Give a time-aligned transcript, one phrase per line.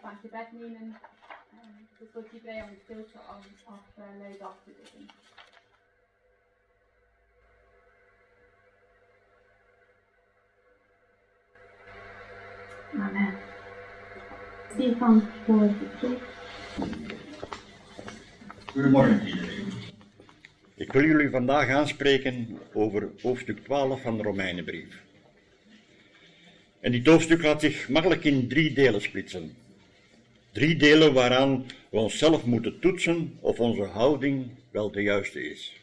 [0.00, 0.98] van gebed nemen.
[1.98, 5.10] Dus wordt iedereen om stilte af, afleid af te doen.
[14.72, 16.18] Stefan voor de preek.
[18.66, 19.72] Goedemorgen iedereen.
[20.74, 25.02] Ik wil jullie vandaag aanspreken over hoofdstuk 12 van de Romeinenbrief.
[26.80, 29.56] En dit hoofdstuk laat zich makkelijk in drie delen splitsen.
[30.58, 35.80] Drie delen waaraan we onszelf moeten toetsen of onze houding wel de juiste is.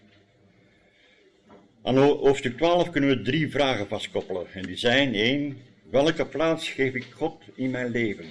[1.83, 4.53] Aan hoofdstuk 12 kunnen we drie vragen vastkoppelen.
[4.53, 5.57] En die zijn één,
[5.89, 8.25] welke plaats geef ik God in mijn leven?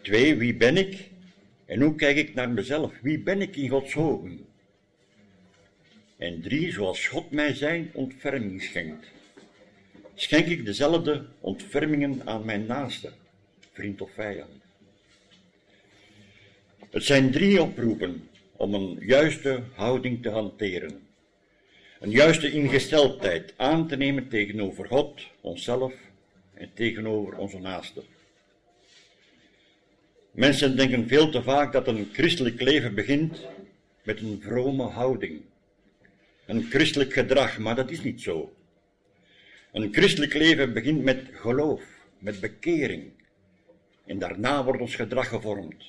[0.00, 1.08] Twee, wie ben ik?
[1.66, 2.92] En hoe kijk ik naar mezelf?
[3.02, 4.46] Wie ben ik in Gods ogen?
[6.16, 9.06] En drie, zoals God mij zijn ontferming schenkt.
[10.14, 13.12] Schenk ik dezelfde ontfermingen aan mijn naaste,
[13.78, 14.62] vriend of vijand?
[16.90, 21.06] Het zijn drie oproepen om een juiste houding te hanteren.
[22.00, 25.94] Een juiste ingesteldheid aan te nemen tegenover God, onszelf
[26.54, 28.02] en tegenover onze naasten.
[30.30, 33.46] Mensen denken veel te vaak dat een christelijk leven begint
[34.02, 35.40] met een vrome houding,
[36.46, 38.52] een christelijk gedrag, maar dat is niet zo.
[39.72, 41.82] Een christelijk leven begint met geloof,
[42.18, 43.12] met bekering,
[44.08, 45.84] en daarna wordt ons gedrag gevormd,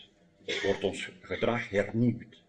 [0.64, 2.44] wordt ons gedrag hernieuwd.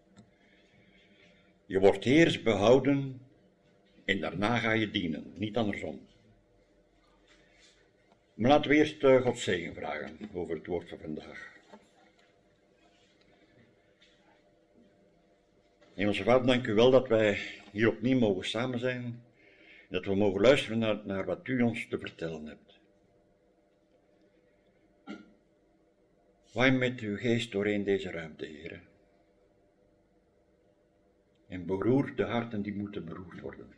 [1.67, 3.21] Je wordt eerst behouden
[4.05, 6.01] en daarna ga je dienen, niet andersom.
[8.35, 11.49] Maar laten we eerst uh, God zegen vragen over het woord van vandaag.
[15.95, 17.39] Hemelse Vader, dank u wel dat wij
[17.73, 19.05] hier opnieuw mogen samen zijn.
[19.05, 19.23] En
[19.89, 22.70] dat we mogen luisteren naar, naar wat u ons te vertellen hebt.
[26.52, 28.82] Waai met uw geest doorheen deze ruimte, heren.
[31.49, 33.75] En beroer de harten die moeten beroerd worden.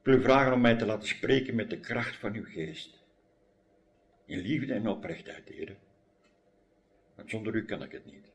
[0.00, 2.98] Ik wil u vragen om mij te laten spreken met de kracht van uw geest.
[4.26, 5.76] In liefde en oprechtheid, heren.
[7.14, 8.26] Want zonder u kan ik het niet.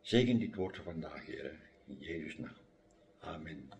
[0.00, 1.58] Zegen dit woord van vandaag, heren.
[1.86, 2.56] In Jezus' naam.
[3.20, 3.70] Amen.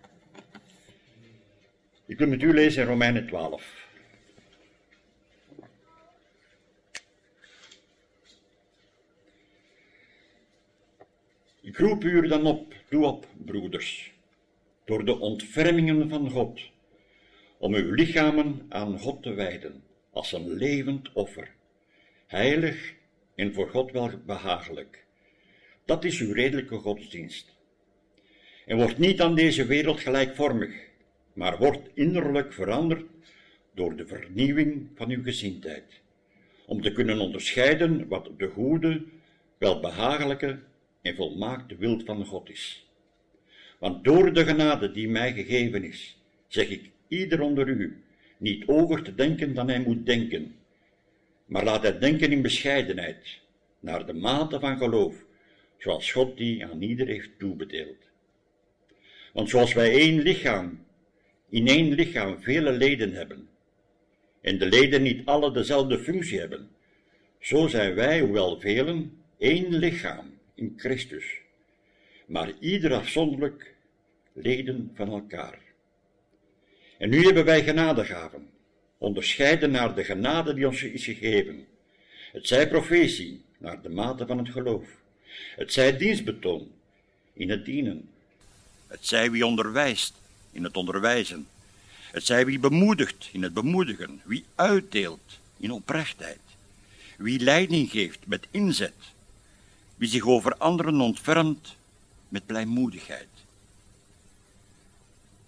[2.06, 3.87] Ik wil met u lezen in Romeinen 12.
[11.60, 14.12] Ik roep u dan op, doe op, broeders,
[14.84, 16.60] door de ontfermingen van God,
[17.58, 21.50] om uw lichamen aan God te wijden, als een levend offer,
[22.26, 22.94] heilig
[23.34, 25.04] en voor God wel behagelijk.
[25.84, 27.56] Dat is uw redelijke godsdienst.
[28.66, 30.74] En wordt niet aan deze wereld gelijkvormig,
[31.32, 33.06] maar wordt innerlijk veranderd
[33.74, 36.00] door de vernieuwing van uw gezindheid,
[36.66, 39.04] om te kunnen onderscheiden wat de goede,
[39.58, 40.58] welbehagelijke
[41.08, 42.86] en volmaakte wil van God is.
[43.78, 46.18] Want door de genade die mij gegeven is,
[46.48, 48.02] zeg ik ieder onder u
[48.36, 50.54] niet over te denken dan hij moet denken,
[51.46, 53.40] maar laat hij denken in bescheidenheid,
[53.80, 55.24] naar de mate van geloof,
[55.78, 57.96] zoals God die aan ieder heeft toebedeeld.
[59.32, 60.84] Want zoals wij één lichaam,
[61.48, 63.48] in één lichaam vele leden hebben,
[64.40, 66.68] en de leden niet alle dezelfde functie hebben,
[67.40, 71.24] zo zijn wij, hoewel velen, één lichaam in Christus,
[72.26, 73.74] maar ieder afzonderlijk
[74.32, 75.58] leden van elkaar.
[76.98, 78.50] En nu hebben wij genadegaven,
[78.98, 81.66] onderscheiden naar de genade die ons is gegeven.
[82.32, 84.86] Het zij profetie, naar de mate van het geloof.
[85.56, 86.70] Het zij dienstbetoon,
[87.32, 88.08] in het dienen.
[88.86, 90.14] Het zij wie onderwijst,
[90.52, 91.46] in het onderwijzen.
[92.10, 94.20] Het zij wie bemoedigt, in het bemoedigen.
[94.24, 96.40] Wie uitdeelt, in oprechtheid.
[97.16, 99.16] Wie leiding geeft, met inzet
[99.98, 101.76] wie zich over anderen ontfermt
[102.28, 103.28] met blijmoedigheid.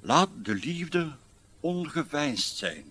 [0.01, 1.17] Laat de liefde
[1.61, 2.85] ongeveinsd zijn.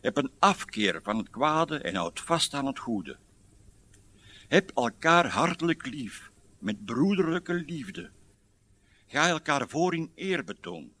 [0.00, 3.16] Heb een afkeer van het kwade en houd vast aan het goede.
[4.48, 8.10] Heb elkaar hartelijk lief, met broederlijke liefde.
[9.06, 10.92] Ga elkaar voor in eerbetoon.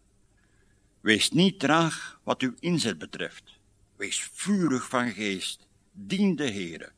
[1.00, 3.58] Wees niet traag wat uw inzet betreft.
[3.96, 5.66] Wees vurig van geest.
[5.92, 6.92] Dien de Heere.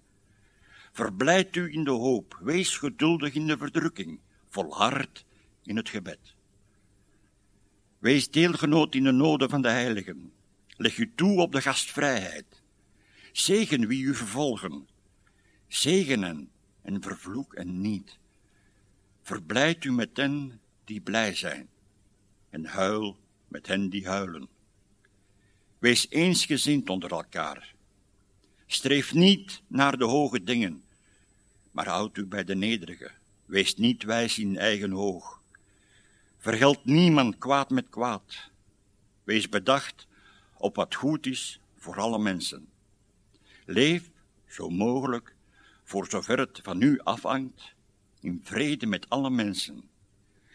[0.98, 5.24] Verblijd u in de hoop, wees geduldig in de verdrukking, volhard
[5.62, 6.34] in het gebed.
[7.98, 10.32] Wees deelgenoot in de noden van de heiligen.
[10.76, 12.62] Leg u toe op de gastvrijheid.
[13.32, 14.88] Zegen wie u vervolgen.
[15.68, 16.50] Zegenen
[16.82, 18.18] en vervloek en niet.
[19.22, 21.68] Verblijd u met hen die blij zijn.
[22.50, 23.16] En huil
[23.48, 24.48] met hen die huilen.
[25.78, 27.74] Wees eensgezind onder elkaar.
[28.66, 30.82] Streef niet naar de hoge dingen,
[31.78, 33.10] maar houd u bij de nederige.
[33.44, 35.42] Wees niet wijs in eigen oog.
[36.38, 38.50] Vergeld niemand kwaad met kwaad.
[39.24, 40.06] Wees bedacht
[40.56, 42.68] op wat goed is voor alle mensen.
[43.66, 44.10] Leef,
[44.46, 45.34] zo mogelijk,
[45.84, 47.74] voor zover het van u afhangt,
[48.20, 49.88] in vrede met alle mensen.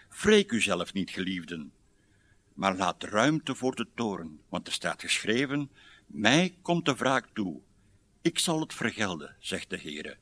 [0.09, 1.73] Wreek uzelf niet, geliefden,
[2.53, 5.71] maar laat ruimte voor de toren, want er staat geschreven,
[6.05, 7.61] mij komt de wraak toe,
[8.21, 10.17] ik zal het vergelden, zegt de Heere.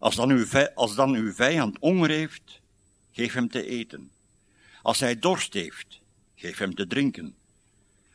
[0.00, 2.60] Als dan uw, als dan vijand honger heeft,
[3.10, 4.10] geef hem te eten.
[4.82, 6.00] Als hij dorst heeft,
[6.34, 7.34] geef hem te drinken.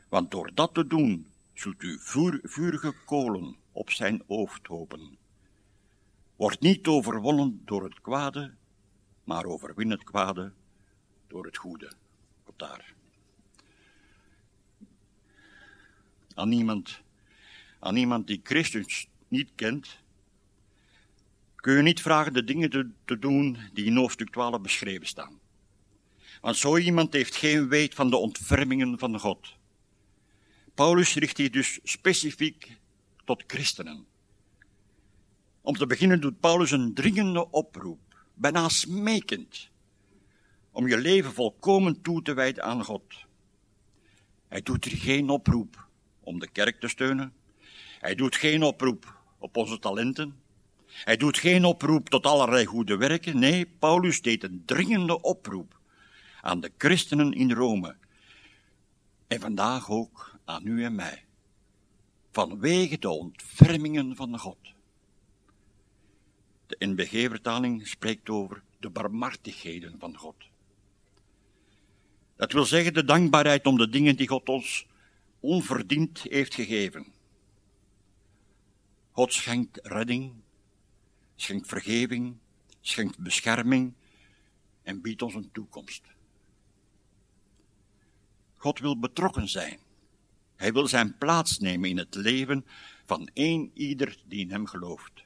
[0.09, 5.17] Want door dat te doen, zult u vuur, vurige kolen op zijn hoofd hopen.
[6.35, 8.53] Word niet overwonnen door het kwade,
[9.23, 10.51] maar overwin het kwade
[11.27, 11.91] door het goede.
[12.45, 12.93] Tot daar.
[16.33, 17.01] Aan iemand,
[17.79, 20.03] aan iemand die Christus niet kent,
[21.65, 25.39] kun je niet vragen de dingen te, te doen die in hoofdstuk 12 beschreven staan.
[26.41, 29.55] Want zo iemand heeft geen weet van de ontfermingen van God.
[30.73, 32.77] Paulus richt hier dus specifiek
[33.23, 34.05] tot christenen.
[35.61, 39.69] Om te beginnen doet Paulus een dringende oproep, bijna smekend,
[40.71, 43.25] om je leven volkomen toe te wijden aan God.
[44.47, 45.87] Hij doet er geen oproep
[46.19, 47.33] om de kerk te steunen.
[47.99, 50.43] Hij doet geen oproep op onze talenten.
[51.03, 53.39] Hij doet geen oproep tot allerlei goede werken.
[53.39, 55.79] Nee, Paulus deed een dringende oproep
[56.41, 57.95] aan de christenen in Rome.
[59.27, 61.25] En vandaag ook aan u en mij.
[62.31, 64.57] Vanwege de ontfermingen van God.
[66.67, 70.35] De NBG-vertaling spreekt over de barmhartigheden van God.
[72.35, 74.87] Dat wil zeggen de dankbaarheid om de dingen die God ons
[75.39, 77.05] onverdiend heeft gegeven.
[79.11, 80.33] God schenkt redding,
[81.35, 82.37] schenkt vergeving,
[82.81, 83.93] schenkt bescherming
[84.83, 86.01] en biedt ons een toekomst.
[88.55, 89.79] God wil betrokken zijn.
[90.55, 92.65] Hij wil zijn plaats nemen in het leven
[93.05, 95.23] van één ieder die in hem gelooft.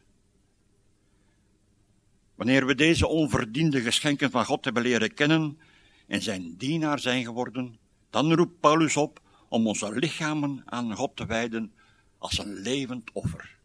[2.36, 5.60] Wanneer we deze onverdiende geschenken van God hebben leren kennen
[6.08, 11.26] en zijn dienaar zijn geworden, dan roept Paulus op om onze lichamen aan God te
[11.26, 11.74] wijden
[12.18, 13.58] als een levend offer,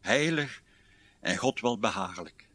[0.00, 0.62] heilig
[1.20, 2.48] en God wel behagelijk.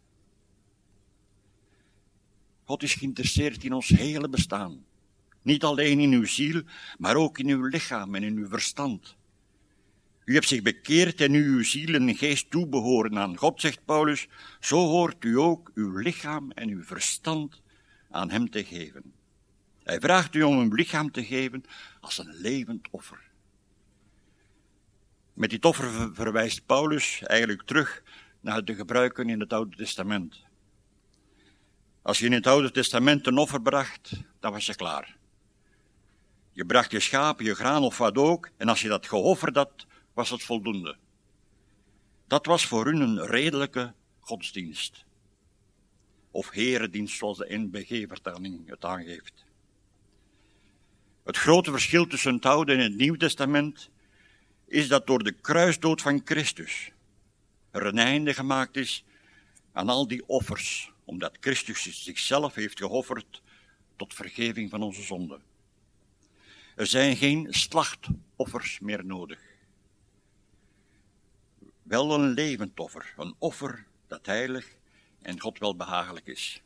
[2.63, 4.85] God is geïnteresseerd in ons hele bestaan.
[5.41, 6.61] Niet alleen in uw ziel,
[6.97, 9.15] maar ook in uw lichaam en in uw verstand.
[10.25, 14.27] U hebt zich bekeerd en u uw ziel en geest toebehoren aan God, zegt Paulus.
[14.59, 17.61] Zo hoort u ook uw lichaam en uw verstand
[18.11, 19.13] aan Hem te geven.
[19.83, 21.63] Hij vraagt u om uw lichaam te geven
[21.99, 23.31] als een levend offer.
[25.33, 28.02] Met dit offer verwijst Paulus eigenlijk terug
[28.43, 30.43] naar de gebruiken in het Oude Testament.
[32.01, 35.17] Als je in het Oude Testament een offer bracht, dan was je klaar.
[36.51, 39.85] Je bracht je schapen, je graan of wat ook, en als je dat geofferd had,
[40.13, 40.97] was het voldoende.
[42.27, 45.05] Dat was voor hun een redelijke godsdienst.
[46.31, 49.45] Of herendienst, zoals de NBG-vertaling het aangeeft.
[51.23, 53.89] Het grote verschil tussen het Oude en het Nieuw Testament
[54.65, 56.92] is dat door de kruisdood van Christus
[57.73, 59.03] er een einde gemaakt is
[59.71, 63.41] aan al die offers, omdat Christus zichzelf heeft geofferd
[63.95, 65.41] tot vergeving van onze zonden.
[66.75, 69.39] Er zijn geen slachtoffers meer nodig.
[71.83, 74.75] Wel een levend offer, een offer dat heilig
[75.21, 76.61] en God wel behagelijk is.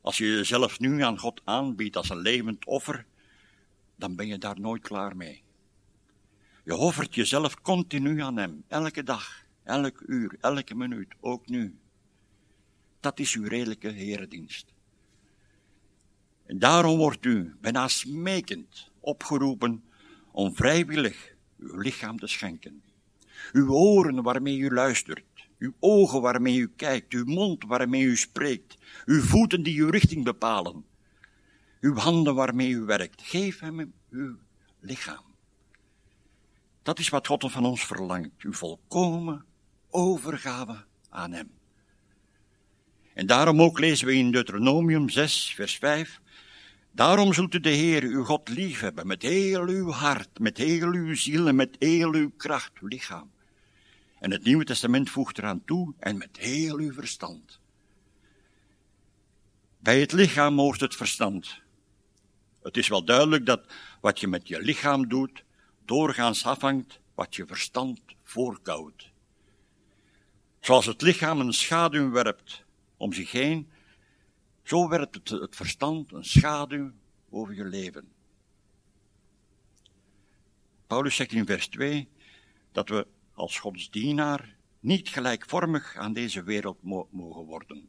[0.00, 3.06] Als je jezelf nu aan God aanbiedt als een levend offer,
[3.96, 5.42] dan ben je daar nooit klaar mee.
[6.70, 11.78] Je offert jezelf continu aan Hem, elke dag, elk uur, elke minuut, ook nu.
[13.00, 14.72] Dat is uw redelijke herendienst.
[16.46, 19.84] En daarom wordt u bijna smekend opgeroepen
[20.32, 22.82] om vrijwillig uw lichaam te schenken.
[23.52, 28.76] Uw oren waarmee u luistert, uw ogen waarmee u kijkt, uw mond waarmee u spreekt,
[29.04, 30.84] uw voeten die uw richting bepalen,
[31.80, 33.22] uw handen waarmee u werkt.
[33.22, 34.36] Geef hem uw
[34.80, 35.29] lichaam.
[36.82, 39.44] Dat is wat God van ons verlangt, uw volkomen
[39.90, 41.50] overgave aan hem.
[43.14, 46.20] En daarom ook lezen we in Deuteronomium 6, vers 5,
[46.92, 51.14] Daarom zult u de Heer, uw God, liefhebben met heel uw hart, met heel uw
[51.14, 53.30] ziel en met heel uw kracht, uw lichaam.
[54.18, 57.60] En het Nieuwe Testament voegt eraan toe, en met heel uw verstand.
[59.78, 61.60] Bij het lichaam hoort het verstand.
[62.62, 63.60] Het is wel duidelijk dat
[64.00, 65.44] wat je met je lichaam doet,
[65.90, 69.10] doorgaans afhangt wat je verstand voorkoudt.
[70.60, 72.64] Zoals het lichaam een schaduw werpt
[72.96, 73.70] om zich heen,
[74.62, 76.92] zo werpt het, verstand een schaduw
[77.30, 78.12] over je leven.
[80.86, 82.08] Paulus zegt in vers 2
[82.72, 87.88] dat we als Gods dienaar niet gelijkvormig aan deze wereld mo mogen worden.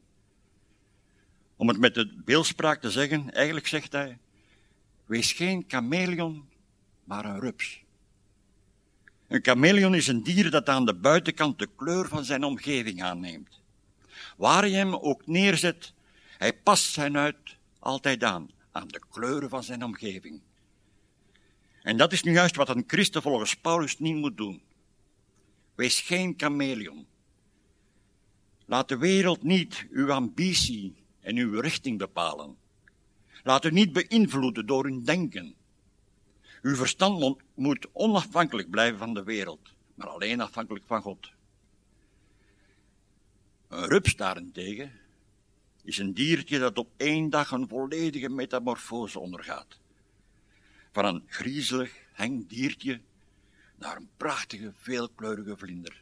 [1.55, 4.20] Om het met de beeldspraak te zeggen, eigenlijk zegt hij:
[5.05, 6.50] Wees geen chameleon,
[7.03, 7.80] maar een rups.
[9.31, 13.61] Een chameleon is een dier dat aan de buitenkant de kleur van zijn omgeving aanneemt.
[14.38, 15.93] Waar je hem ook neerzet,
[16.38, 20.41] hij past zijn uit altijd aan, aan de kleuren van zijn omgeving.
[21.81, 24.61] En dat is nu juist wat een christen volgens Paulus niet moet doen.
[25.75, 27.05] Wees geen chameleon.
[28.65, 32.57] Laat de wereld niet uw ambitie en uw richting bepalen.
[33.43, 35.55] Laat u niet beïnvloeden door uw denken.
[36.62, 41.32] Uw verstand moet onafhankelijk blijven van de wereld, maar alleen afhankelijk van God.
[43.68, 44.91] Een rups daarentegen
[45.84, 49.80] is een diertje dat op één dag een volledige metamorfose ondergaat.
[50.91, 53.01] Van een griezelig, heng diertje
[53.75, 56.01] naar een prachtige, veelkleurige vlinder.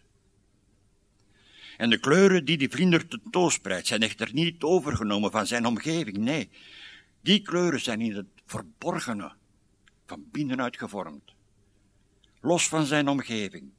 [1.77, 6.17] En de kleuren die die vlinder tentoonspreidt zijn echter niet overgenomen van zijn omgeving.
[6.17, 6.49] Nee,
[7.21, 9.37] die kleuren zijn in het verborgene
[10.09, 11.33] van binnenuit gevormd.
[12.41, 13.71] Los van zijn omgeving,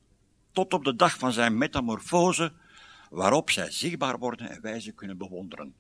[0.53, 2.53] tot op de dag van zijn metamorfose,
[3.11, 5.75] waarop zij zichtbaar worden en wij ze kunnen bewonderen.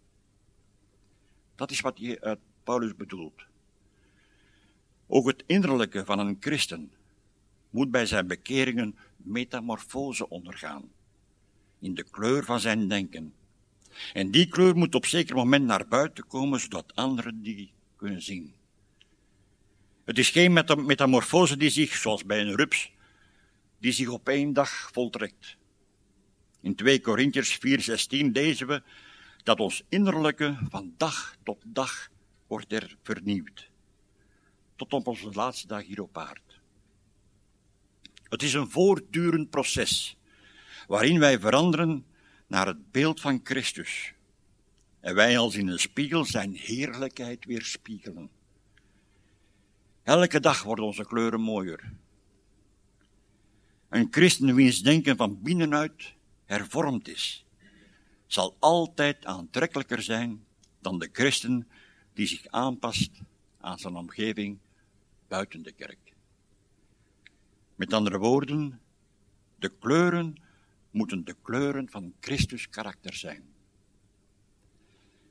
[1.54, 3.42] Dat is wat je Paulus bedoelt.
[5.07, 6.92] Ook het innerlijke van een christen
[7.71, 10.90] moet bij zijn bekeringen metamorfose ondergaan,
[11.78, 13.35] in de kleur van zijn denken.
[14.12, 18.54] En die kleur moet op zeker moment naar buiten komen, zodat anderen die kunnen zien.
[20.11, 20.53] Het is geen
[20.87, 22.92] metamorfose die zich, zoals bij een rups,
[23.79, 25.57] die zich op één dag voltrekt.
[26.61, 28.83] In 2 Korintiërs 4:16 lezen we
[29.42, 32.11] dat ons innerlijke van dag tot dag
[32.46, 33.70] wordt er vernieuwd.
[34.77, 36.55] Tot op onze laatste dag hier op aarde.
[38.23, 40.16] Het is een voortdurend proces
[40.87, 42.07] waarin wij veranderen
[42.46, 44.12] naar het beeld van Christus.
[45.01, 48.39] En wij als in een spiegel zijn heerlijkheid weerspiegelen.
[50.02, 51.92] Elke dag worden onze kleuren mooier.
[53.88, 57.44] Een christen wiens denken van binnenuit hervormd is,
[58.26, 60.44] zal altijd aantrekkelijker zijn
[60.80, 61.68] dan de christen
[62.14, 63.10] die zich aanpast
[63.60, 64.58] aan zijn omgeving
[65.28, 66.12] buiten de kerk.
[67.74, 68.80] Met andere woorden,
[69.56, 70.42] de kleuren
[70.90, 73.54] moeten de kleuren van Christus karakter zijn.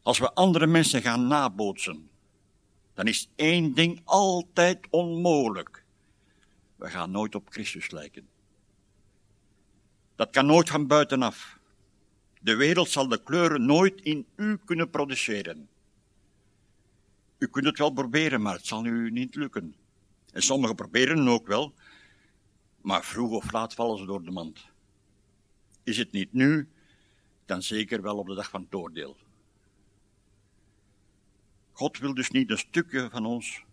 [0.01, 2.10] Als we andere mensen gaan nabootsen,
[3.00, 5.84] dan is één ding altijd onmogelijk.
[6.76, 8.28] We gaan nooit op Christus lijken.
[10.16, 11.60] Dat kan nooit van buitenaf.
[12.42, 15.70] De wereld zal de kleuren nooit in u kunnen produceren.
[17.38, 19.76] U kunt het wel proberen, maar het zal u niet lukken.
[20.32, 21.74] En sommigen proberen ook wel,
[22.82, 24.66] maar vroeg of laat vallen ze door de mand.
[25.84, 26.68] Is het niet nu,
[27.46, 29.18] dan zeker wel op de dag van het oordeel.
[31.80, 33.63] God wil dus niet een stukje van ons,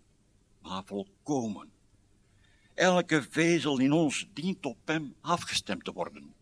[0.62, 1.70] maar volkomen.
[2.74, 6.34] Elke vezel in ons dient op hem afgestemd te worden.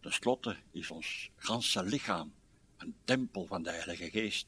[0.00, 2.32] Ten slotte is ons ganse lichaam
[2.76, 4.46] een tempel van de Heilige Geest.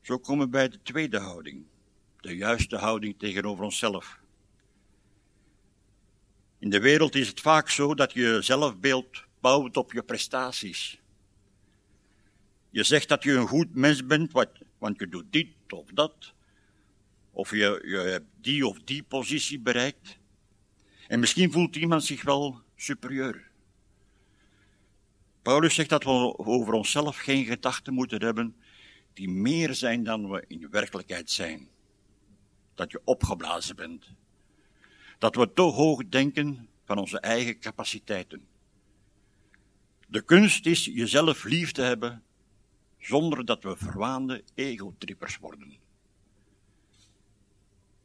[0.00, 1.64] Zo komen we bij de tweede houding,
[2.20, 4.18] de juiste houding tegenover onszelf.
[6.58, 11.02] In de wereld is het vaak zo dat je zelfbeeld bouwt op je prestaties.
[12.74, 14.32] Je zegt dat je een goed mens bent,
[14.78, 16.32] want je doet dit of dat.
[17.30, 20.18] Of je, je hebt die of die positie bereikt.
[21.08, 23.50] En misschien voelt iemand zich wel superieur.
[25.42, 28.56] Paulus zegt dat we over onszelf geen gedachten moeten hebben
[29.12, 31.68] die meer zijn dan we in werkelijkheid zijn.
[32.74, 34.04] Dat je opgeblazen bent.
[35.18, 38.46] Dat we te hoog denken van onze eigen capaciteiten.
[40.08, 42.22] De kunst is jezelf lief te hebben
[43.04, 45.76] zonder dat we verwaande egotrippers worden.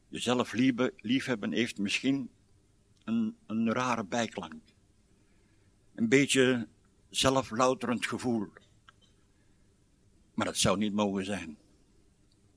[0.07, 0.53] Jezelf
[0.97, 2.29] liefhebben heeft misschien
[3.03, 4.61] een, een rare bijklank.
[5.95, 6.67] Een beetje
[7.09, 8.47] zelflouterend gevoel.
[10.33, 11.57] Maar dat zou niet mogen zijn.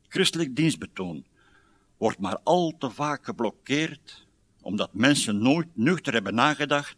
[0.08, 1.24] Christelijk dienstbetoon
[1.96, 4.26] wordt maar al te vaak geblokkeerd
[4.60, 6.96] omdat mensen nooit nuchter hebben nagedacht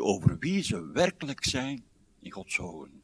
[0.00, 1.84] over wie ze werkelijk zijn
[2.20, 3.03] in Gods ogen.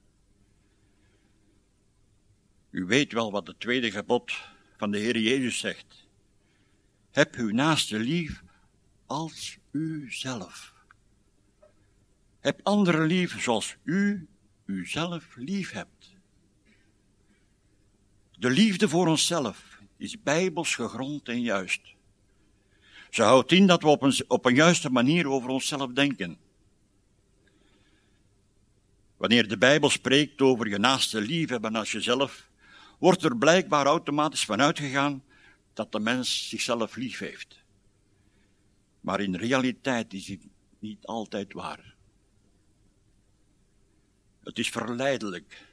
[2.70, 4.32] U weet wel wat het tweede gebod
[4.76, 6.06] van de Heer Jezus zegt.
[7.10, 8.42] Heb uw naaste lief
[9.06, 10.74] als u zelf.
[12.40, 14.28] Heb anderen lief zoals u
[14.66, 16.14] uzelf lief hebt.
[18.38, 21.80] De liefde voor onszelf is bijbels gegrond en juist.
[23.10, 26.38] Ze houdt in dat we op een, op een juiste manier over onszelf denken.
[29.16, 32.49] Wanneer de Bijbel spreekt over je naaste liefhebben als jezelf,
[33.00, 35.24] wordt er blijkbaar automatisch van uitgegaan
[35.72, 37.62] dat de mens zichzelf lief heeft.
[39.00, 40.46] Maar in realiteit is dit
[40.78, 41.94] niet altijd waar.
[44.42, 45.66] Het is verleidelijk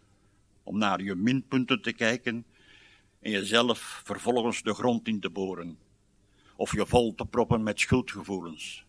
[0.64, 2.46] om naar je minpunten te kijken
[3.20, 5.78] en jezelf vervolgens de grond in te boren
[6.56, 8.86] of je vol te proppen met schuldgevoelens.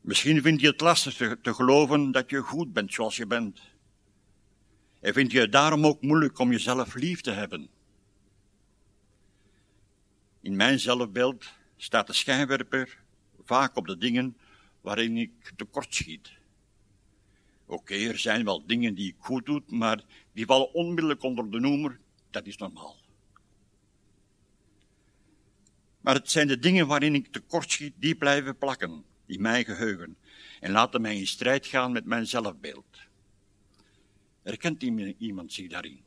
[0.00, 3.60] Misschien vind je het lastig te, te geloven dat je goed bent zoals je bent.
[5.00, 7.68] En vind je het daarom ook moeilijk om jezelf lief te hebben.
[10.40, 12.98] In mijn zelfbeeld staat de schijnwerper
[13.44, 14.36] vaak op de dingen
[14.80, 16.32] waarin ik tekortschiet.
[17.66, 21.60] Oké, er zijn wel dingen die ik goed doe, maar die vallen onmiddellijk onder de
[21.60, 21.98] noemer,
[22.30, 22.96] dat is normaal.
[26.00, 30.16] Maar het zijn de dingen waarin ik tekortschiet, die blijven plakken in mijn geheugen
[30.60, 33.09] en laten mij in strijd gaan met mijn zelfbeeld.
[34.42, 34.82] Herkent
[35.18, 36.00] iemand zich daarin?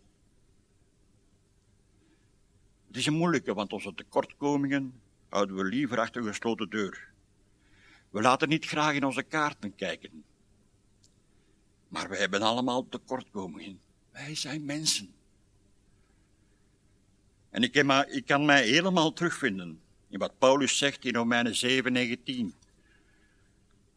[2.88, 7.12] Het is een moeilijke, want onze tekortkomingen houden we liever achter een gesloten deur.
[8.10, 10.24] We laten niet graag in onze kaarten kijken.
[11.88, 13.80] Maar we hebben allemaal tekortkomingen.
[14.12, 15.14] Wij zijn mensen.
[17.50, 21.94] En ik, maar, ik kan mij helemaal terugvinden in wat Paulus zegt in Romeinen 7,
[21.94, 22.54] 19.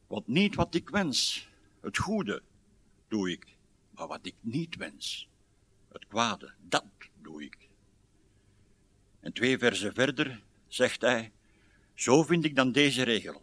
[0.06, 1.48] Want niet wat ik wens,
[1.80, 2.42] het goede,
[3.08, 3.55] doe ik.
[3.96, 5.28] Maar wat ik niet wens,
[5.92, 6.84] het kwade, dat
[7.22, 7.68] doe ik.
[9.20, 11.32] En twee versen verder zegt hij,
[11.94, 13.42] zo vind ik dan deze regel.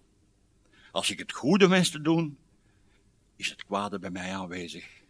[0.92, 2.38] Als ik het goede wens te doen,
[3.36, 5.02] is het kwade bij mij aanwezig.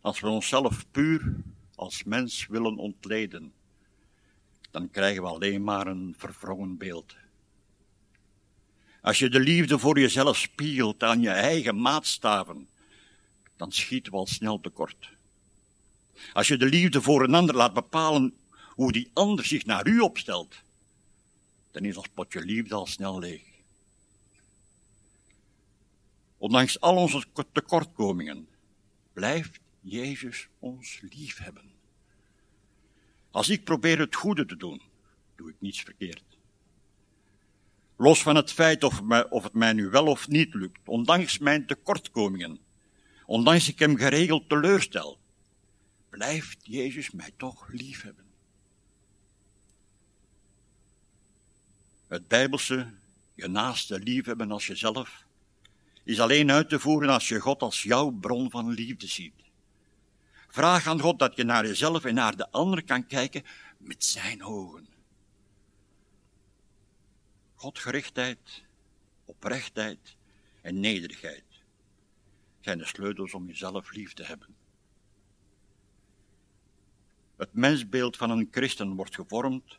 [0.00, 1.36] Als we onszelf puur
[1.74, 3.52] als mens willen ontleden,
[4.70, 7.16] dan krijgen we alleen maar een verwrongen beeld.
[9.02, 12.68] Als je de liefde voor jezelf spiegelt aan je eigen maatstaven,
[13.56, 15.10] dan schieten we al snel tekort.
[16.32, 18.34] Als je de liefde voor een ander laat bepalen
[18.68, 20.54] hoe die ander zich naar u opstelt,
[21.70, 23.42] dan is ons potje liefde al snel leeg.
[26.36, 28.48] Ondanks al onze tekortkomingen
[29.12, 31.72] blijft Jezus ons lief hebben.
[33.30, 34.82] Als ik probeer het goede te doen,
[35.36, 36.31] doe ik niets verkeerd.
[38.02, 41.66] Los van het feit of, of het mij nu wel of niet lukt, ondanks mijn
[41.66, 42.58] tekortkomingen,
[43.26, 45.18] ondanks ik hem geregeld teleurstel,
[46.10, 48.24] blijft Jezus mij toch lief hebben.
[52.06, 52.92] Het Bijbelse,
[53.34, 55.24] je naaste liefhebben als jezelf,
[56.04, 59.34] is alleen uit te voeren als je God als jouw bron van liefde ziet.
[60.48, 63.44] Vraag aan God dat je naar jezelf en naar de ander kan kijken
[63.78, 64.91] met zijn ogen.
[67.62, 68.64] Godgerichtheid,
[69.24, 70.16] oprechtheid
[70.60, 71.44] en nederigheid
[72.60, 74.54] zijn de sleutels om jezelf lief te hebben.
[77.36, 79.78] Het mensbeeld van een christen wordt gevormd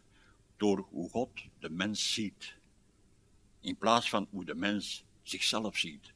[0.58, 2.56] door hoe God de mens ziet,
[3.60, 6.14] in plaats van hoe de mens zichzelf ziet.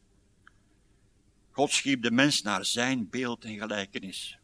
[1.52, 4.40] God schiep de mens naar zijn beeld en gelijkenis.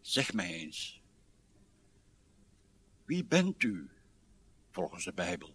[0.00, 1.00] Zeg mij eens,
[3.04, 3.90] wie bent u
[4.72, 5.54] volgens de Bijbel?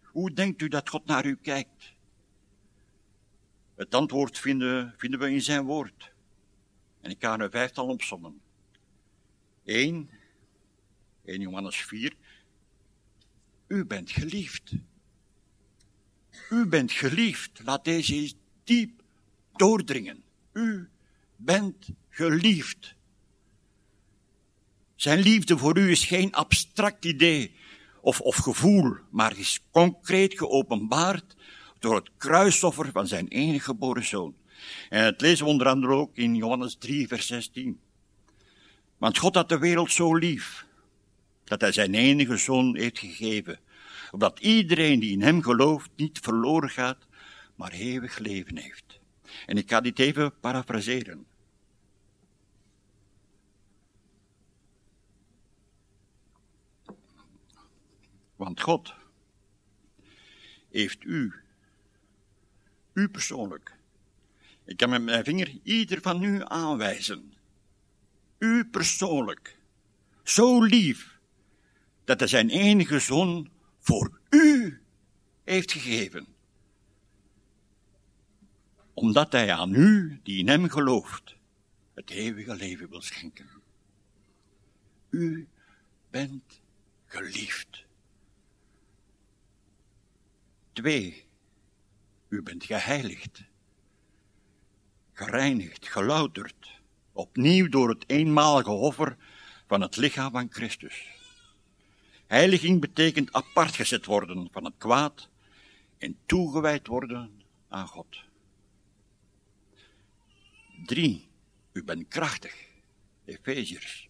[0.00, 1.92] Hoe denkt u dat God naar u kijkt?
[3.74, 6.12] Het antwoord vinden, vinden we in zijn woord.
[7.00, 8.40] En ik ga er een vijftal opsommen.
[9.64, 10.10] 1,
[11.24, 12.16] 1 Johannes 4.
[13.66, 14.72] U bent geliefd.
[16.50, 17.60] U bent geliefd.
[17.64, 19.02] Laat deze diep
[19.52, 20.24] doordringen.
[20.52, 20.88] U
[21.36, 22.94] bent geliefd.
[25.02, 27.54] Zijn liefde voor u is geen abstract idee
[28.00, 31.36] of, of gevoel, maar is concreet geopenbaard
[31.78, 34.34] door het kruisoffer van zijn enige geboren zoon.
[34.88, 37.80] En het lezen we onder andere ook in Johannes 3, vers 16.
[38.98, 40.66] Want God had de wereld zo lief,
[41.44, 43.60] dat hij zijn enige zoon heeft gegeven,
[44.10, 47.06] opdat iedereen die in hem gelooft niet verloren gaat,
[47.56, 49.00] maar eeuwig leven heeft.
[49.46, 51.26] En ik ga dit even parafraseren.
[58.42, 58.94] Want God
[60.70, 61.34] heeft u,
[62.92, 63.76] u persoonlijk,
[64.64, 67.34] ik kan met mijn vinger ieder van u aanwijzen,
[68.38, 69.58] u persoonlijk,
[70.22, 71.18] zo lief,
[72.04, 74.80] dat hij zijn enige zoon voor u
[75.44, 76.26] heeft gegeven.
[78.94, 81.36] omdat hij aan u, die in hem gelooft,
[81.94, 83.48] het eeuwige leven wil schenken.
[85.10, 85.48] U
[86.10, 86.60] bent
[87.06, 87.84] geliefd.
[90.72, 91.24] Twee,
[92.28, 93.42] u bent geheiligd,
[95.12, 96.80] gereinigd, gelouterd,
[97.12, 99.16] opnieuw door het eenmalige offer
[99.66, 101.06] van het lichaam van Christus.
[102.26, 105.28] Heiliging betekent apart gezet worden van het kwaad
[105.98, 108.22] en toegewijd worden aan God.
[110.84, 111.28] Drie,
[111.72, 112.54] u bent krachtig,
[113.24, 114.08] Efeziërs.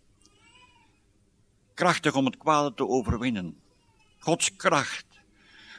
[1.75, 3.61] Krachtig om het kwade te overwinnen.
[4.19, 5.12] Gods kracht,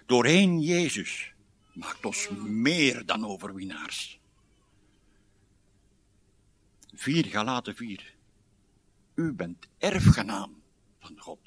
[0.06, 1.34] doorheen Jezus,
[1.74, 4.20] maakt ons meer dan overwinnaars.
[6.94, 8.14] Vier, Galaten vier.
[9.16, 10.62] U bent erfgenaam
[11.00, 11.40] van God.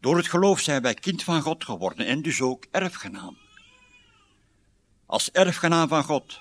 [0.00, 3.38] Door het geloof zijn wij kind van God geworden en dus ook erfgenaam.
[5.06, 6.40] Als erfgenaam van God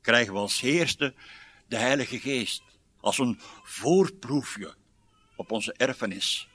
[0.00, 1.14] krijgen we als eerste
[1.66, 2.62] de Heilige Geest
[3.00, 4.74] als een voorproefje
[5.36, 6.48] op onze erfenis.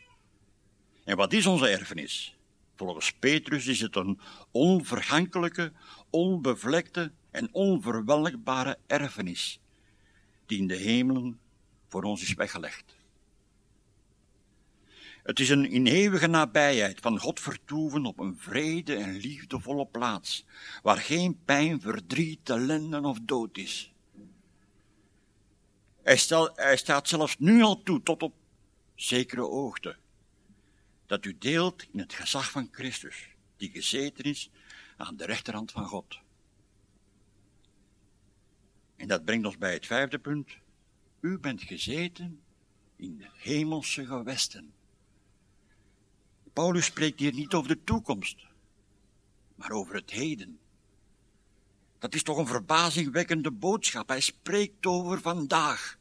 [1.04, 2.39] En wat is onze erfenis?
[2.80, 4.20] Volgens Petrus is het een
[4.52, 5.72] onvergankelijke,
[6.10, 9.60] onbevlekte en onverwelkbare erfenis,
[10.46, 11.40] die in de hemelen
[11.88, 12.96] voor ons is weggelegd.
[15.24, 20.46] Het is een in eeuwige nabijheid van God vertoeven op een vrede en liefdevolle plaats,
[20.82, 23.94] waar geen pijn, verdriet, ellende of dood is.
[26.02, 26.20] Hij,
[26.56, 28.34] hij staat zelfs nu al toe tot op
[28.96, 29.98] zekere hoogte,
[31.10, 34.50] dat u deelt in het gezag van Christus, die gezeten is
[34.98, 36.20] aan de rechterhand van God.
[38.96, 40.50] En dat brengt ons bij het vijfde punt.
[41.20, 42.42] U bent gezeten
[42.96, 44.74] in de hemelse gewesten.
[46.54, 48.46] Paulus spreekt hier niet over de toekomst,
[49.56, 50.60] maar over het heden.
[52.00, 54.08] Dat is toch een verbazingwekkende boodschap.
[54.08, 55.98] Hij spreekt over vandaag.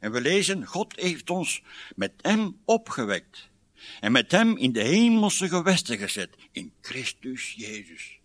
[0.00, 1.62] En we lezen, God heeft ons
[1.94, 3.52] met hem opgewekt
[4.00, 8.18] en met hem in de hemelse gewesten gezet, in Christus Jezus.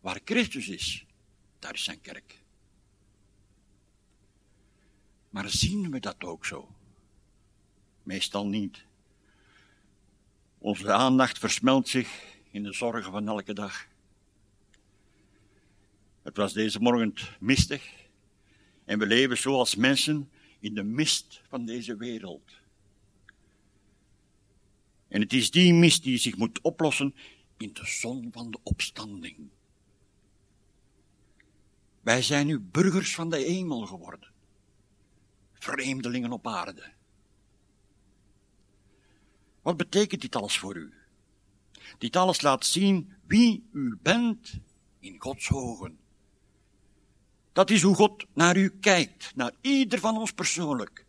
[0.00, 1.04] Waar Christus is,
[1.58, 2.38] daar is zijn kerk.
[5.30, 6.74] Maar zien we dat ook zo?
[8.02, 8.84] Meestal niet.
[10.58, 13.86] Onze aandacht versmelt zich in de zorgen van elke dag.
[16.22, 17.90] Het was deze morgen mistig
[18.84, 22.50] en we leven zoals mensen in de mist van deze wereld.
[25.16, 27.14] En het is die mist die zich moet oplossen
[27.56, 29.36] in de zon van de opstanding.
[32.00, 34.32] Wij zijn nu burgers van de hemel geworden,
[35.52, 36.92] vreemdelingen op aarde.
[39.62, 40.92] Wat betekent dit alles voor u?
[41.98, 44.52] Dit alles laat zien wie u bent
[45.00, 45.98] in Gods ogen.
[47.52, 51.05] Dat is hoe God naar u kijkt, naar ieder van ons persoonlijk.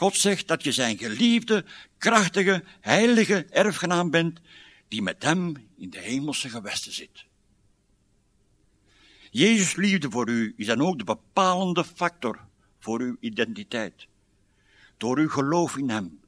[0.00, 1.64] God zegt dat je zijn geliefde,
[1.98, 4.40] krachtige, heilige erfgenaam bent,
[4.88, 7.24] die met hem in de hemelse gewesten zit.
[9.30, 12.40] Jezus' liefde voor u is dan ook de bepalende factor
[12.78, 14.06] voor uw identiteit.
[14.96, 16.20] Door uw geloof in hem.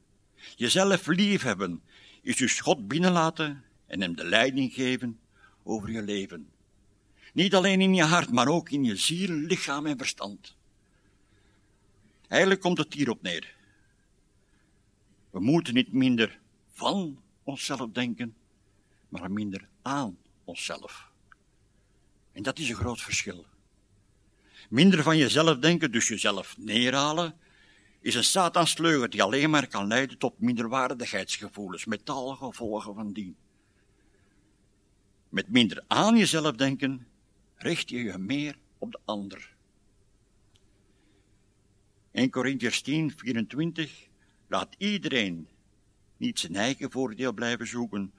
[0.57, 1.83] Jezelf liefhebben
[2.23, 5.19] is dus God binnenlaten en hem de leiding geven
[5.63, 6.49] over je leven.
[7.33, 10.57] Niet alleen in je hart, maar ook in je ziel, lichaam en verstand.
[12.29, 13.61] Eigenlijk komt het hierop neer.
[15.33, 16.41] We moeten niet minder
[16.71, 18.35] van onszelf denken,
[19.09, 21.11] maar minder aan onszelf.
[22.33, 23.47] En dat is een groot verschil.
[24.69, 27.35] Minder van jezelf denken, dus jezelf neerhalen,
[28.01, 33.37] is een satansleugen die alleen maar kan leiden tot minderwaardigheidsgevoelens, met alle gevolgen van dien.
[35.29, 37.07] Met minder aan jezelf denken,
[37.57, 39.55] richt je je meer op de ander.
[42.11, 44.11] 1 Corinthians 10, 24
[44.53, 45.49] Laat iedereen
[46.17, 48.13] niet zijn eigen voordeel blijven zoeken,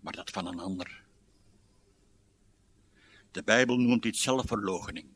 [0.00, 1.02] maar dat van een ander.
[3.30, 5.06] De Bijbel noemt dit zelfverloochening.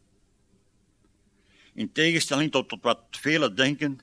[1.75, 4.01] In tegenstelling tot, wat velen denken,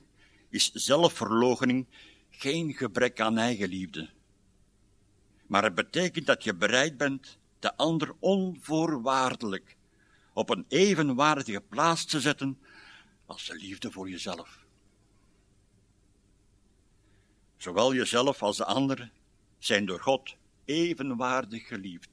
[0.48, 1.86] is zelfverloochening
[2.30, 4.10] geen gebrek aan eigenliefde.
[5.46, 9.76] Maar het betekent dat je bereid bent de ander onvoorwaardelijk
[10.32, 12.58] op een evenwaardige plaats te zetten
[13.26, 14.63] als de liefde voor jezelf
[17.64, 19.12] zowel jezelf als de anderen,
[19.58, 22.08] zijn door God evenwaardig geliefd.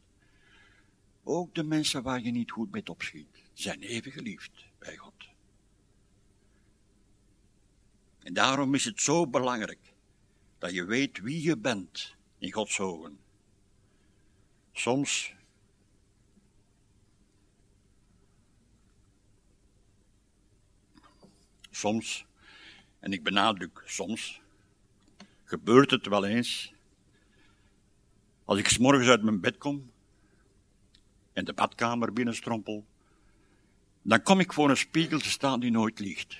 [1.23, 5.13] Ook de mensen waar je niet goed mee opschiet, zijn even geliefd bij God.
[8.19, 9.93] En daarom is het zo belangrijk
[10.57, 13.19] dat je weet wie je bent in Gods ogen.
[14.73, 15.33] Soms
[21.71, 22.25] soms,
[22.99, 24.40] en ik benadruk soms,
[25.51, 26.73] gebeurt het wel eens,
[28.45, 29.91] als ik s morgens uit mijn bed kom
[31.33, 32.85] en de badkamer binnenstrompel,
[34.01, 36.37] dan kom ik voor een spiegel te staan die nooit liegt.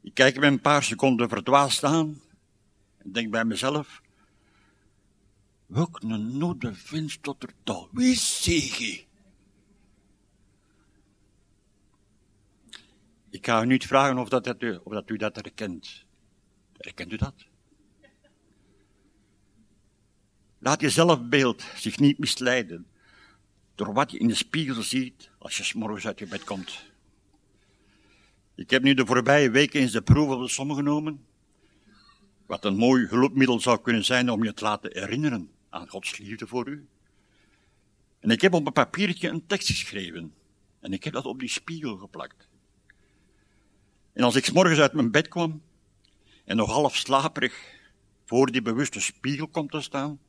[0.00, 2.20] Ik kijk me een paar seconden verdwaasd aan
[2.98, 4.02] en denk bij mezelf,
[5.66, 9.06] welk een vindt tot er toch, wie?
[13.30, 14.46] Ik ga u niet vragen of, dat,
[14.82, 16.06] of dat u dat herkent.
[16.78, 17.34] Herkent u dat?
[20.58, 22.86] Laat je zelfbeeld zich niet misleiden
[23.74, 26.86] door wat je in de spiegel ziet als je s morgens uit je bed komt.
[28.54, 31.26] Ik heb nu de voorbije weken eens de proef op de som genomen,
[32.46, 36.46] wat een mooi hulpmiddel zou kunnen zijn om je te laten herinneren aan Gods liefde
[36.46, 36.88] voor u.
[38.20, 40.34] En ik heb op een papiertje een tekst geschreven
[40.80, 42.48] en ik heb dat op die spiegel geplakt.
[44.12, 45.62] En als ik s morgens uit mijn bed kwam
[46.48, 47.54] en nog half slaperig
[48.24, 50.20] voor die bewuste spiegel komt te staan,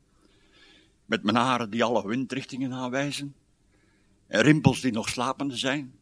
[1.04, 3.34] met mijn haren die alle windrichtingen aanwijzen,
[4.26, 5.98] en rimpels die nog slapende zijn,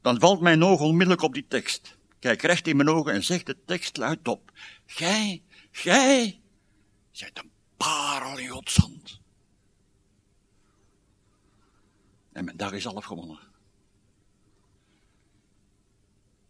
[0.00, 1.96] dan valt mijn oog onmiddellijk op die tekst.
[2.18, 4.52] Kijk recht in mijn ogen en zegt de tekst luid op.
[4.86, 6.40] Gij, gij,
[7.10, 9.20] zijt een parel in Gods hand.
[12.32, 13.38] En mijn dag is half gewonnen.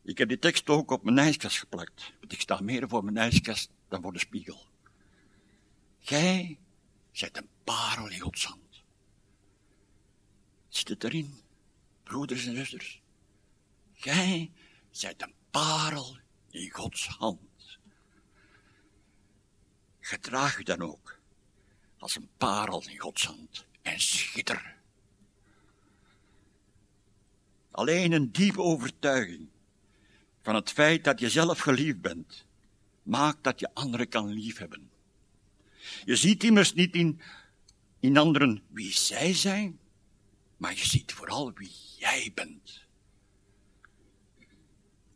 [0.09, 2.13] Ik heb die tekst ook op mijn ijskast geplakt.
[2.21, 4.67] Want ik sta meer voor mijn ijskast dan voor de spiegel.
[5.99, 6.59] Gij
[7.13, 8.83] zijt een parel in Gods hand.
[10.69, 11.41] Zit erin,
[12.03, 13.03] broeders en zusters?
[13.95, 14.53] Gij
[14.91, 16.19] zijt een parel
[16.51, 17.79] in Gods hand.
[20.01, 21.19] Gedraag u dan ook
[21.99, 24.77] als een parel in Gods hand en schitter.
[27.71, 29.49] Alleen een diepe overtuiging
[30.49, 32.45] van het feit dat je zelf geliefd bent,
[33.03, 34.91] maakt dat je anderen kan liefhebben.
[36.05, 37.21] Je ziet immers niet in,
[38.01, 39.79] in anderen wie zij zijn,
[40.57, 42.85] maar je ziet vooral wie jij bent.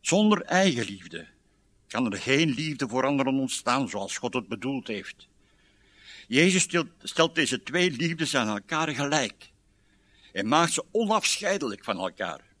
[0.01, 1.27] Zonder eigenliefde
[1.87, 5.27] kan er geen liefde voor anderen ontstaan zoals God het bedoeld heeft.
[6.27, 9.51] Jezus stelt, stelt deze twee liefdes aan elkaar gelijk
[10.31, 12.52] en maakt ze onafscheidelijk van elkaar.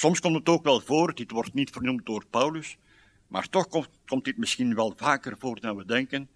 [0.00, 2.76] Soms komt het ook wel voor, dit wordt niet vernoemd door Paulus,
[3.26, 6.28] maar toch komt, komt dit misschien wel vaker voor dan we denken.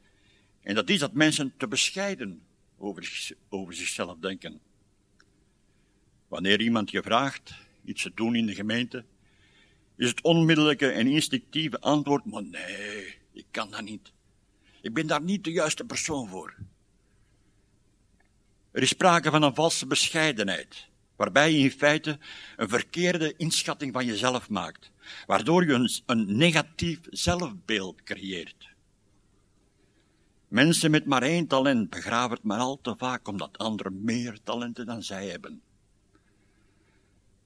[0.60, 2.42] En dat is dat mensen te bescheiden
[2.78, 4.60] over, over zichzelf denken.
[6.28, 9.04] Wanneer iemand je vraagt iets te doen in de gemeente,
[9.96, 14.12] is het onmiddellijke en instinctieve antwoord, maar nee, ik kan dat niet.
[14.80, 16.54] Ik ben daar niet de juiste persoon voor.
[18.70, 22.18] Er is sprake van een valse bescheidenheid, waarbij je in feite
[22.56, 24.90] een verkeerde inschatting van jezelf maakt,
[25.26, 28.72] waardoor je een, negatief zelfbeeld creëert.
[30.48, 34.86] Mensen met maar één talent begraven het maar al te vaak omdat anderen meer talenten
[34.86, 35.62] dan zij hebben.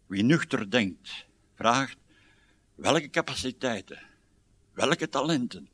[0.06, 1.96] Wie nuchter denkt, vraagt
[2.74, 4.02] welke capaciteiten,
[4.72, 5.68] welke talenten,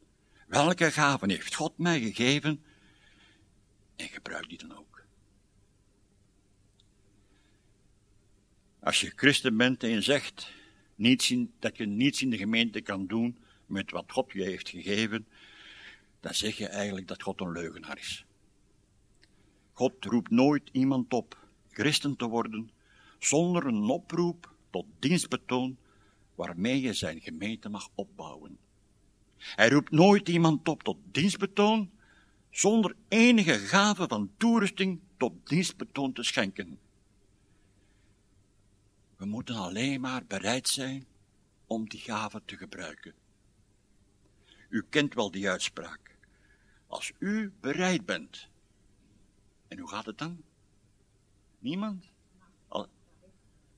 [0.46, 2.64] welke gaven heeft God mij gegeven
[3.96, 4.93] en gebruik die dan ook.
[8.84, 10.52] Als je christen bent en je zegt
[10.94, 15.26] niets dat je niets in de gemeente kan doen met wat God je heeft gegeven,
[16.20, 18.24] dan zeg je eigenlijk dat God een leugenaar is.
[19.72, 21.38] God roept nooit iemand op
[21.70, 22.70] christen te worden
[23.18, 25.76] zonder een oproep tot dienstbetoon
[26.34, 28.58] waarmee je zijn gemeente mag opbouwen.
[29.36, 31.90] Hij roept nooit iemand op tot dienstbetoon
[32.50, 36.78] zonder enige gave van toerusting tot dienstbetoon te schenken.
[39.24, 41.06] We moeten alleen maar bereid zijn
[41.66, 43.14] om die gave te gebruiken.
[44.68, 46.16] U kent wel die uitspraak.
[46.86, 48.48] Als u bereid bent.
[49.68, 50.42] En hoe gaat het dan?
[51.58, 52.04] Niemand?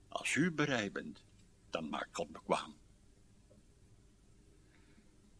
[0.09, 1.22] Als u bereid bent,
[1.70, 2.74] dan maakt God bekwaam.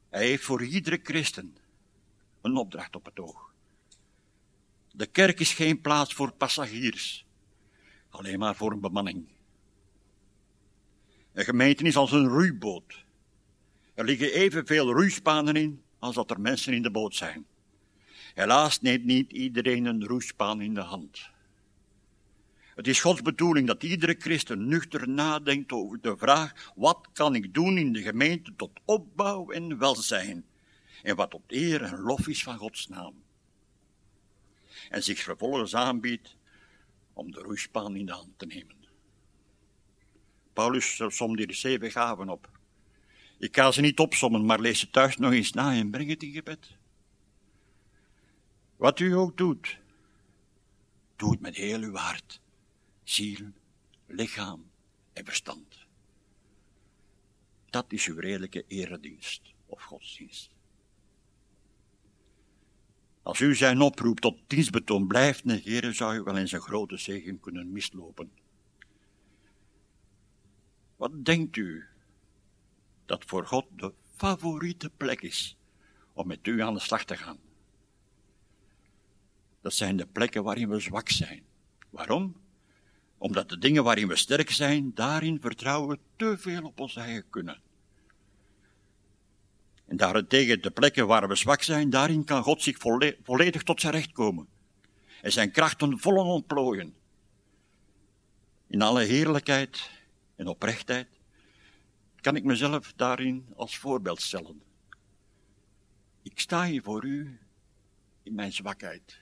[0.09, 1.57] Hij heeft voor iedere christen
[2.41, 3.53] een opdracht op het oog.
[4.93, 7.27] De kerk is geen plaats voor passagiers,
[8.11, 9.35] alleen maar voor een bemanning.
[11.37, 13.05] Een gemeente is als een roeiboot.
[13.95, 17.47] Er liggen evenveel roeispanen in als dat er mensen in de boot zijn.
[18.35, 21.31] Helaas neemt niet iedereen een roeispaan in de hand.
[22.75, 27.55] Het is Gods bedoeling dat iedere christen nuchter nadenkt over de vraag: wat kan ik
[27.55, 30.45] doen in de gemeente tot opbouw en welzijn?
[31.03, 33.15] En wat tot eer en lof is van Gods naam.
[34.91, 36.37] En zich vervolgens aanbiedt
[37.13, 38.76] om de roeispaan in de hand te nemen.
[40.57, 42.51] Paulus somt hier zeven gaven op.
[43.39, 46.23] Ik ga ze niet opsommen, maar lees ze thuis nog eens na en breng het
[46.23, 46.77] in gebed.
[48.77, 49.79] Wat u ook doet,
[51.17, 52.41] doe het met heel uw hart,
[53.05, 53.53] ziel,
[54.07, 54.71] lichaam
[55.13, 55.87] en verstand.
[57.71, 60.51] Dat is uw redelijke eredienst of godsdienst.
[63.23, 67.41] Als u zijn oproep tot dienstbetoon blijft negeren, zou u wel eens een grote zegen
[67.41, 68.31] kunnen mislopen.
[70.97, 71.87] Wat denkt u
[73.07, 75.57] dat voor God de favoriete plek is
[76.13, 77.39] om met u aan de slag te gaan?
[79.61, 81.43] Dat zijn de plekken waarin we zwak zijn.
[81.91, 82.37] Waarom?
[83.19, 87.31] Omdat de dingen waarin we sterk zijn, daarin vertrouwen we te veel op ons eigen
[87.31, 87.61] kunnen.
[89.87, 92.79] En daarentegen de plekken waar we zwak zijn, daarin kan God zich
[93.23, 94.49] volledig tot zijn recht komen.
[95.23, 96.95] En zijn krachten vollen ontplooien.
[98.67, 99.91] In alle heerlijkheid
[100.37, 101.09] en oprechtheid
[102.21, 104.63] kan ik mezelf daarin als voorbeeld stellen.
[106.23, 107.39] Ik sta hier voor u
[108.23, 109.21] in mijn zwakheid.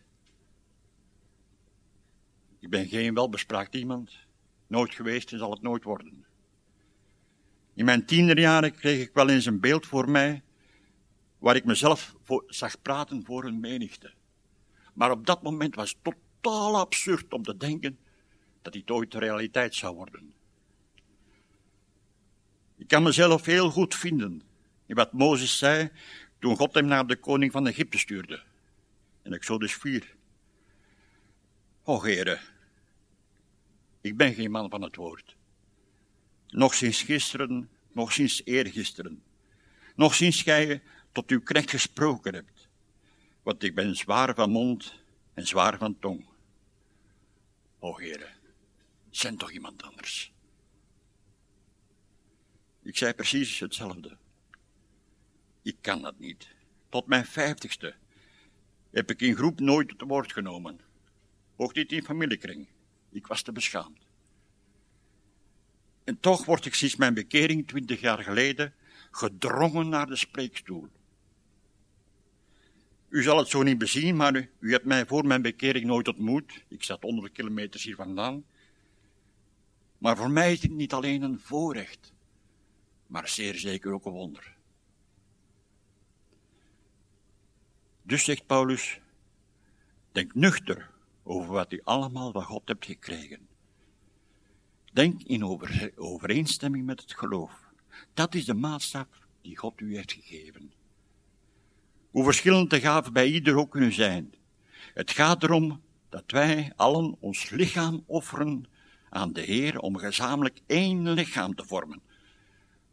[2.58, 4.12] Ik ben geen welbespraakt iemand,
[4.66, 6.24] nooit geweest en zal het nooit worden.
[7.74, 10.42] In mijn tienerjaren kreeg ik wel eens een beeld voor mij
[11.38, 14.12] waar ik mezelf voor, zag praten voor een menigte.
[14.94, 17.98] Maar op dat moment was het totaal absurd om te denken
[18.62, 20.34] dat dit ooit realiteit zou worden.
[22.84, 24.42] Ik kan mezelf heel goed vinden
[24.86, 25.90] in wat Mozes zei
[26.38, 28.42] toen God hem naar de koning van Egypte stuurde.
[29.22, 30.14] In Exodus 4.
[31.82, 32.40] O heren,
[34.00, 35.36] ik ben geen man van het woord.
[36.48, 39.22] Nog sinds gisteren, nog sinds eergisteren.
[39.94, 40.82] Nog sinds gij
[41.12, 42.68] tot uw knecht gesproken hebt.
[43.42, 44.94] Want ik ben zwaar van mond
[45.34, 46.26] en zwaar van tong.
[47.78, 48.32] O heren,
[49.10, 50.33] zend toch iemand anders.
[52.84, 54.16] Ik zei precies hetzelfde.
[55.62, 56.48] Ik kan dat niet.
[56.88, 57.94] Tot mijn vijftigste
[58.90, 60.80] heb ik in groep nooit het woord genomen.
[61.56, 62.68] Ook niet in familiekring.
[63.10, 64.06] Ik was te beschaamd.
[66.04, 68.74] En toch word ik sinds mijn bekering twintig jaar geleden
[69.10, 70.88] gedrongen naar de spreekstoel.
[73.08, 76.08] U zal het zo niet bezien, maar u, u hebt mij voor mijn bekering nooit
[76.08, 76.64] ontmoet.
[76.68, 78.44] Ik zat honderd kilometers hier vandaan.
[79.98, 82.13] Maar voor mij is dit niet alleen een voorrecht,
[83.06, 84.56] maar zeer zeker ook een wonder.
[88.02, 89.00] Dus zegt Paulus,
[90.12, 90.90] denk nuchter
[91.22, 93.48] over wat u allemaal van God hebt gekregen.
[94.92, 95.60] Denk in
[95.96, 97.52] overeenstemming met het geloof.
[98.14, 99.06] Dat is de maatstaf
[99.40, 100.72] die God u heeft gegeven.
[102.10, 104.34] Hoe verschillend de gaven bij ieder ook kunnen zijn.
[104.94, 108.66] Het gaat erom dat wij allen ons lichaam offeren
[109.10, 112.02] aan de Heer om gezamenlijk één lichaam te vormen,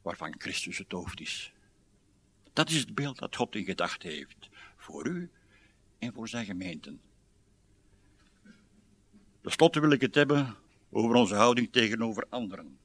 [0.01, 1.53] waarvan Christus het hoofd is.
[2.53, 5.29] Dat is het beeld dat God in gedachten heeft, voor u
[5.99, 7.01] en voor zijn gemeenten.
[9.41, 10.55] Ten slotte wil ik het hebben
[10.89, 12.79] over onze houding tegenover anderen.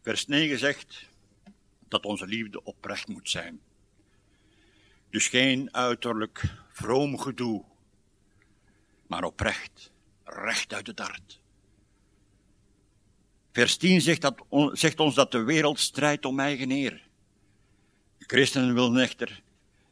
[0.00, 1.08] Vers 9 zegt
[1.88, 3.60] dat onze liefde oprecht moet zijn.
[5.10, 7.64] Dus geen uiterlijk vroom gedoe,
[9.08, 9.90] maar oprecht,
[10.24, 11.40] recht uit het hart.
[13.52, 17.08] Vers 10 zegt, dat, zegt ons dat de wereld strijdt om eigen eer.
[18.18, 19.42] De christenen willen echter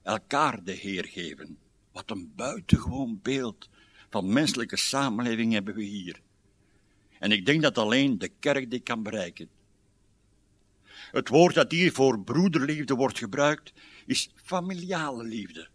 [0.03, 1.59] elkaar de Heer geven.
[1.93, 3.69] Wat een buitengewoon beeld
[4.11, 6.21] van menselijke samenleving hebben we hier.
[7.19, 9.49] En ik denk dat alleen de kerk dit kan bereiken.
[11.11, 13.73] Het woord dat hier voor broederliefde wordt gebruikt,
[14.07, 15.69] is familiale liefde.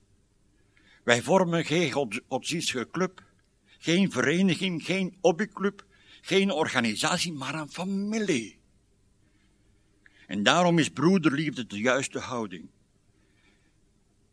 [1.03, 1.91] Wij vormen geen
[2.27, 3.23] godsdienstige club,
[3.79, 5.85] geen vereniging, geen hobbyclub,
[6.21, 8.59] geen organisatie, maar een familie.
[10.27, 12.69] En daarom is broederliefde de juiste houding.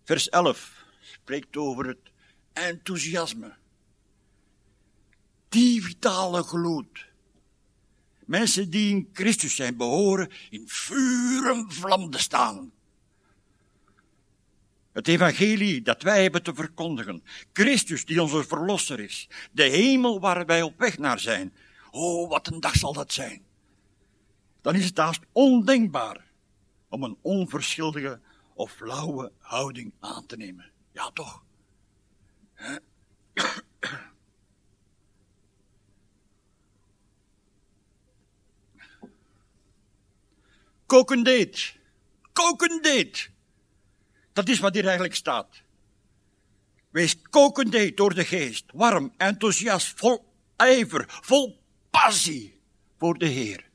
[0.05, 2.11] Vers 11 spreekt over het
[2.53, 3.55] enthousiasme.
[5.49, 7.07] Die vitale gloed
[8.26, 12.72] Mensen die in Christus zijn, behoren in vuur en vlam te staan.
[14.97, 17.22] Het evangelie dat wij hebben te verkondigen.
[17.53, 19.28] Christus die onze verlosser is.
[19.53, 21.55] De hemel waar wij op weg naar zijn.
[21.90, 23.44] Oh, wat een dag zal dat zijn.
[24.61, 26.24] Dan is het haast ondenkbaar
[26.88, 28.20] om een onverschillige
[28.55, 30.70] of lauwe houding aan te nemen.
[30.92, 31.44] Ja, toch?
[40.86, 43.34] Koken deed.
[44.37, 45.62] Dat is wat hier eigenlijk staat.
[46.91, 51.61] Wees kokend door de geest, warm, enthousiast, vol ijver, vol
[51.91, 52.61] passie
[52.99, 53.68] voor de Heer.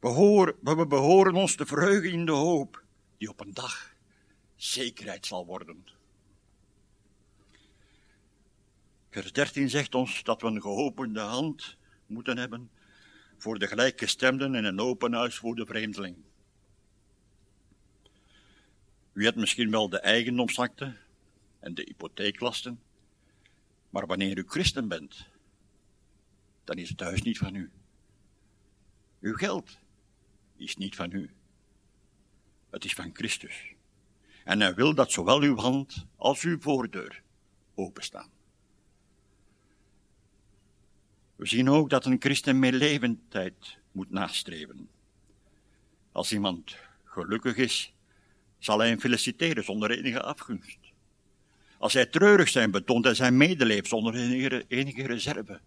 [0.00, 2.82] Horen, we behoren ons te verheugen in de hoop
[3.18, 3.94] die op een dag
[4.56, 5.86] zekerheid zal worden.
[9.10, 12.70] Vers 13 zegt ons dat we een geopende hand moeten hebben
[13.38, 16.16] voor de gelijkgestemden en een open huis voor de vreemdeling.
[19.16, 20.96] U hebt misschien wel de eigendomsakte
[21.60, 22.80] en de hypotheeklasten,
[23.90, 25.26] maar wanneer u christen bent,
[26.64, 27.70] dan is het huis niet van u.
[29.20, 29.78] Uw geld
[30.56, 31.30] is niet van u.
[32.70, 33.74] Het is van Christus.
[34.44, 37.22] En hij wil dat zowel uw hand als uw voordeur
[37.74, 38.30] openstaan.
[41.36, 44.88] We zien ook dat een christen meer levendheid moet nastreven.
[46.12, 47.94] Als iemand gelukkig is,
[48.58, 50.78] zal hij feliciteren zonder enige afgunst.
[51.78, 55.60] Als hij treurig zijn, betoont hij zijn medeleven zonder enige, enige reserve.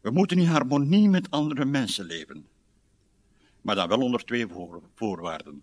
[0.00, 2.46] We moeten in harmonie met andere mensen leven,
[3.60, 4.46] maar dan wel onder twee
[4.94, 5.62] voorwaarden.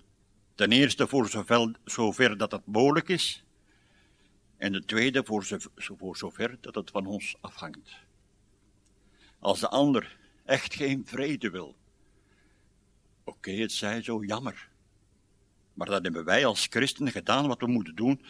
[0.56, 3.46] Ten eerste voor zover, zover dat het mogelijk is,
[4.58, 7.96] en de tweede voor, voor zover dat het van ons afhangt.
[9.40, 11.76] Als de ander echt geen vrede wil,
[13.24, 14.70] oké, het zij zo jammer.
[15.76, 18.22] Maar dan hebben wij als christenen gedaan wat we moeten doen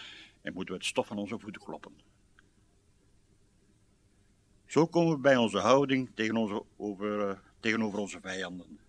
[0.41, 1.93] en moeten we het stof van onze voeten kloppen.
[4.65, 8.79] Zo komen we bij onze houding tegen onze, over, uh, tegenover onze vijanden.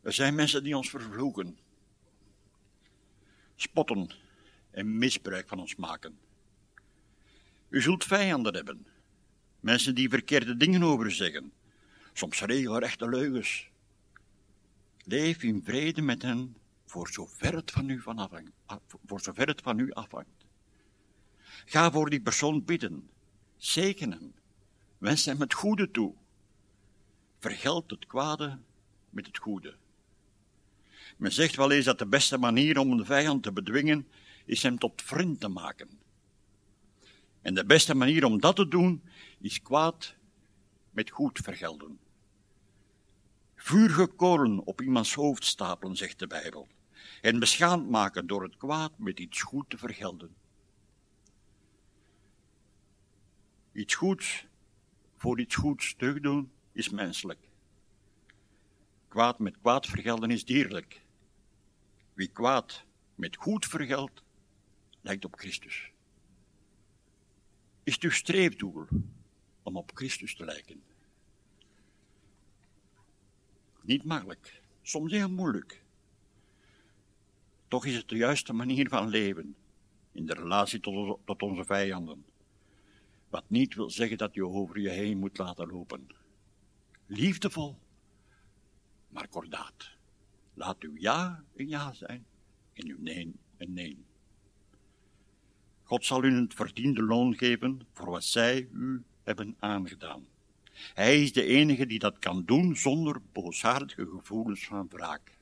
[0.00, 1.58] Er zijn mensen die ons vervloeken,
[3.56, 4.10] spotten
[4.70, 6.18] en misbruik van ons maken.
[7.68, 8.86] U zult vijanden hebben,
[9.66, 11.52] mensen die verkeerde dingen over zeggen,
[12.12, 13.68] soms regelrechte leugens.
[15.04, 18.50] Leef in vrede met hen voor zover het van u, afhangt,
[19.06, 20.46] voor zover het van u afhangt.
[21.64, 23.10] Ga voor die persoon bidden,
[23.56, 24.34] zegen hem,
[24.98, 26.14] wens hem het goede toe.
[27.38, 28.58] Vergeld het kwade
[29.10, 29.76] met het goede.
[31.16, 34.08] Men zegt wel eens dat de beste manier om een vijand te bedwingen
[34.44, 36.05] is hem tot vriend te maken.
[37.46, 39.02] En de beste manier om dat te doen
[39.40, 40.14] is kwaad
[40.90, 41.98] met goed vergelden.
[43.54, 46.68] Vuurige kolen op iemands hoofd stapelen, zegt de Bijbel,
[47.20, 50.34] en beschaamd maken door het kwaad met iets goed te vergelden.
[53.72, 54.46] Iets goeds
[55.16, 57.48] voor iets goeds terugdoen is menselijk.
[59.08, 61.02] Kwaad met kwaad vergelden is dierlijk.
[62.14, 62.84] Wie kwaad
[63.14, 64.22] met goed vergeldt,
[65.00, 65.94] lijkt op Christus.
[67.86, 68.86] Is uw streefdoel
[69.62, 70.82] om op Christus te lijken?
[73.82, 75.82] Niet makkelijk, soms heel moeilijk.
[77.68, 79.56] Toch is het de juiste manier van leven
[80.12, 82.24] in de relatie tot, tot onze vijanden.
[83.28, 86.06] Wat niet wil zeggen dat je over je heen moet laten lopen.
[87.06, 87.78] Liefdevol,
[89.08, 89.90] maar kordaat.
[90.54, 92.26] Laat uw ja een ja zijn
[92.72, 94.04] en uw nee een nee.
[95.86, 100.26] God zal u het verdiende loon geven voor wat zij u hebben aangedaan.
[100.94, 105.38] Hij is de enige die dat kan doen zonder boosaardige gevoelens van wraak.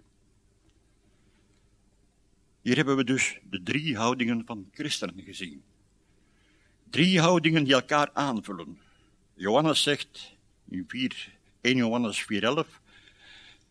[2.61, 5.62] Hier hebben we dus de drie houdingen van christenen gezien.
[6.90, 8.78] Drie houdingen die elkaar aanvullen.
[9.34, 10.36] Johannes zegt
[10.68, 12.80] in 4, 1 Johannes 4:11: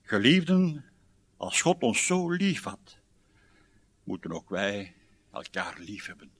[0.02, 0.86] Geliefden,
[1.38, 2.98] als God ons zo lief had,
[4.04, 4.94] moeten ook wij
[5.32, 6.32] elkaar lief hebben.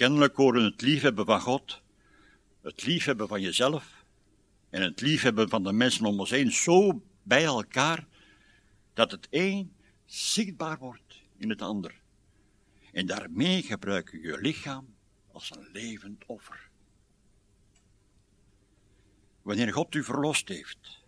[0.00, 1.82] Kennelijk horen het liefhebben van God,
[2.62, 4.04] het liefhebben van jezelf
[4.70, 8.06] en het liefhebben van de mensen om ons heen zo bij elkaar
[8.94, 9.72] dat het een
[10.06, 12.00] zichtbaar wordt in het ander.
[12.92, 14.94] En daarmee gebruik je je lichaam
[15.32, 16.70] als een levend offer.
[19.42, 21.04] Wanneer God u verlost heeft,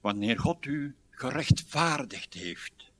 [0.00, 2.90] wanneer God u gerechtvaardigd heeft,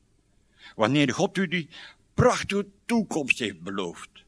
[0.74, 1.68] wanneer God u die
[2.14, 4.24] prachtige toekomst heeft beloofd,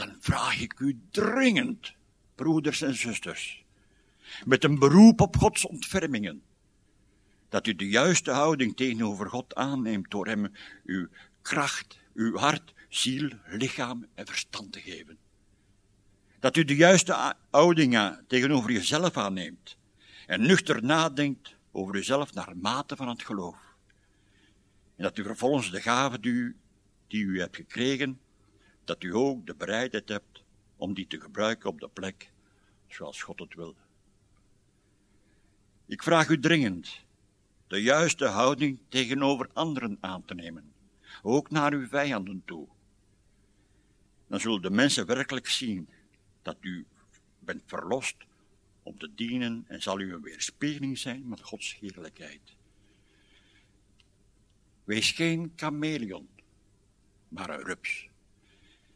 [0.00, 1.94] dan vraag ik u dringend,
[2.34, 3.64] broeders en zusters,
[4.44, 6.42] met een beroep op Gods ontfermingen,
[7.48, 10.52] dat u de juiste houding tegenover God aanneemt door hem
[10.84, 11.08] uw
[11.42, 15.18] kracht, uw hart, ziel, lichaam en verstand te geven.
[16.38, 19.76] Dat u de juiste houding tegenover jezelf aanneemt
[20.26, 23.74] en nuchter nadenkt over uzelf naar mate van het geloof.
[24.96, 26.56] En dat u vervolgens de gave die u,
[27.06, 28.20] die u hebt gekregen,
[28.90, 30.42] dat u ook de bereidheid hebt
[30.76, 32.30] om die te gebruiken op de plek
[32.88, 33.76] zoals God het wil.
[35.86, 37.04] Ik vraag u dringend
[37.66, 40.72] de juiste houding tegenover anderen aan te nemen,
[41.22, 42.68] ook naar uw vijanden toe.
[44.26, 45.88] Dan zullen de mensen werkelijk zien
[46.42, 46.86] dat u
[47.38, 48.16] bent verlost
[48.82, 52.56] om te dienen en zal u een weerspiegeling zijn met Gods heerlijkheid.
[54.84, 56.28] Wees geen chameleon,
[57.28, 58.09] maar een rups.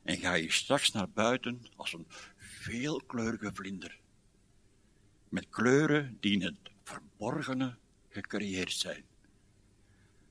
[0.05, 3.99] En ga je straks naar buiten als een veelkleurige vlinder.
[5.29, 7.77] Met kleuren die in het verborgene
[8.09, 9.05] gecreëerd zijn.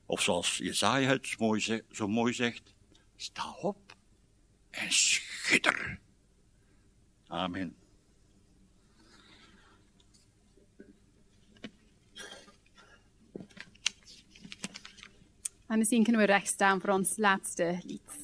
[0.06, 2.74] Of zoals Jezaja het mooi zo mooi zegt,
[3.16, 3.96] sta op
[4.70, 6.00] en schitter.
[7.26, 7.76] Amen.
[15.66, 18.23] En misschien kunnen we recht staan voor ons laatste lied.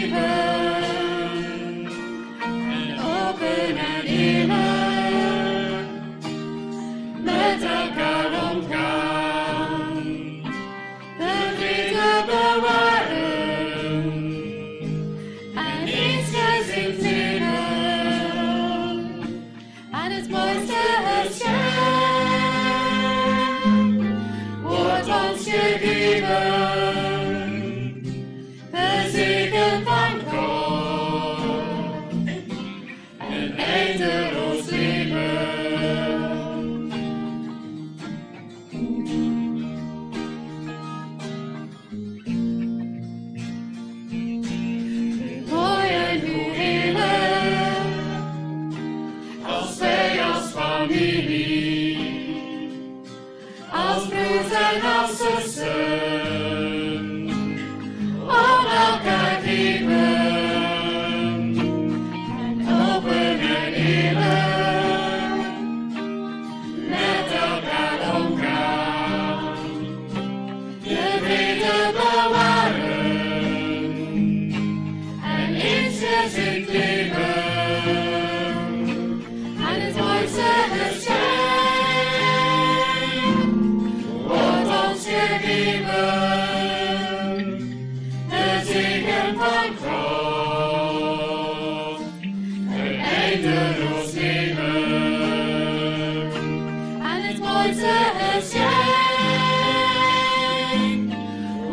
[98.13, 98.41] 的，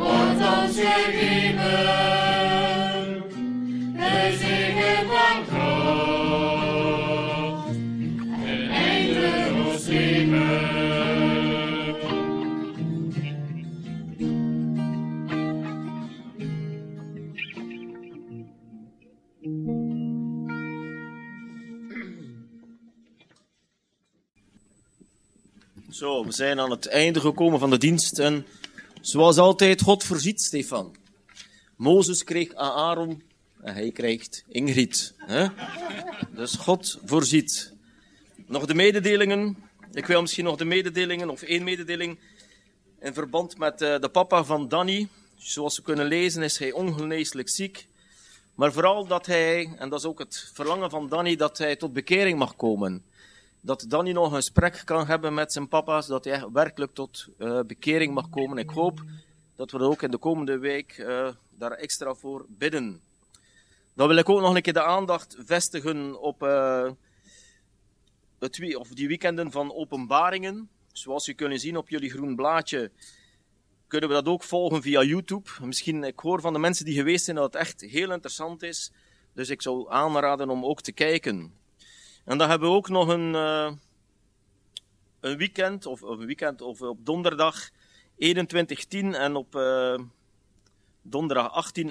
[0.01, 0.03] 我
[0.39, 0.79] 走学
[1.13, 2.08] 的路。
[26.29, 28.47] We zijn aan het einde gekomen van de dienst en
[29.01, 30.97] zoals altijd, God voorziet, Stefan.
[31.77, 33.23] Mozes kreeg Aaron
[33.63, 35.15] en hij krijgt Ingrid.
[35.17, 35.47] Hè?
[36.31, 37.73] Dus God voorziet.
[38.47, 39.57] Nog de mededelingen.
[39.93, 42.19] Ik wil misschien nog de mededelingen, of één mededeling,
[43.01, 45.09] in verband met uh, de papa van Danny.
[45.37, 47.87] Zoals we kunnen lezen is hij ongeneeslijk ziek.
[48.55, 51.93] Maar vooral dat hij, en dat is ook het verlangen van Danny, dat hij tot
[51.93, 53.03] bekering mag komen
[53.61, 57.61] dat Danny nog een gesprek kan hebben met zijn papa, zodat hij werkelijk tot uh,
[57.61, 58.59] bekering mag komen.
[58.59, 59.03] Ik hoop
[59.57, 63.01] dat we er ook in de komende week uh, daar extra voor bidden.
[63.95, 66.91] Dan wil ik ook nog een keer de aandacht vestigen op uh,
[68.39, 70.69] het, of die weekenden van openbaringen.
[70.93, 72.91] Zoals u kunnen zien op jullie groen blaadje,
[73.87, 75.51] kunnen we dat ook volgen via YouTube.
[75.63, 78.93] Misschien, ik hoor van de mensen die geweest zijn dat het echt heel interessant is.
[79.33, 81.58] Dus ik zou aanraden om ook te kijken.
[82.29, 83.73] En dan hebben we ook nog een, uh,
[85.21, 87.77] een weekend, of, een weekend, of op donderdag 21.10
[88.99, 89.99] en op uh,
[91.03, 91.89] donderdag 18.11.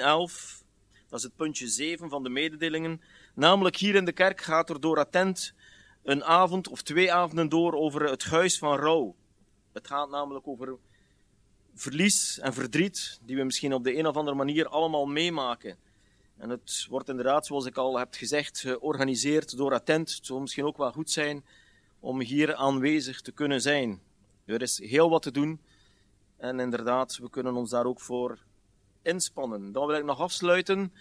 [1.10, 3.02] Dat is het puntje 7 van de mededelingen.
[3.36, 5.54] Namelijk hier in de kerk gaat er door attent
[6.04, 9.16] een avond of twee avonden door over het huis van rouw.
[9.74, 10.78] Het gaat namelijk over
[11.76, 15.78] verlies en verdriet die we misschien op de een of andere manier allemaal meemaken.
[16.38, 20.16] En het wordt inderdaad, zoals ik al heb gezegd, georganiseerd door Attent.
[20.16, 21.46] Het zou misschien ook wel goed zijn
[22.00, 24.02] om hier aanwezig te kunnen zijn.
[24.46, 25.60] Er is heel wat te doen
[26.38, 28.40] en inderdaad, we kunnen ons daar ook voor
[29.02, 29.72] inspannen.
[29.72, 30.94] Dan wil ik nog afsluiten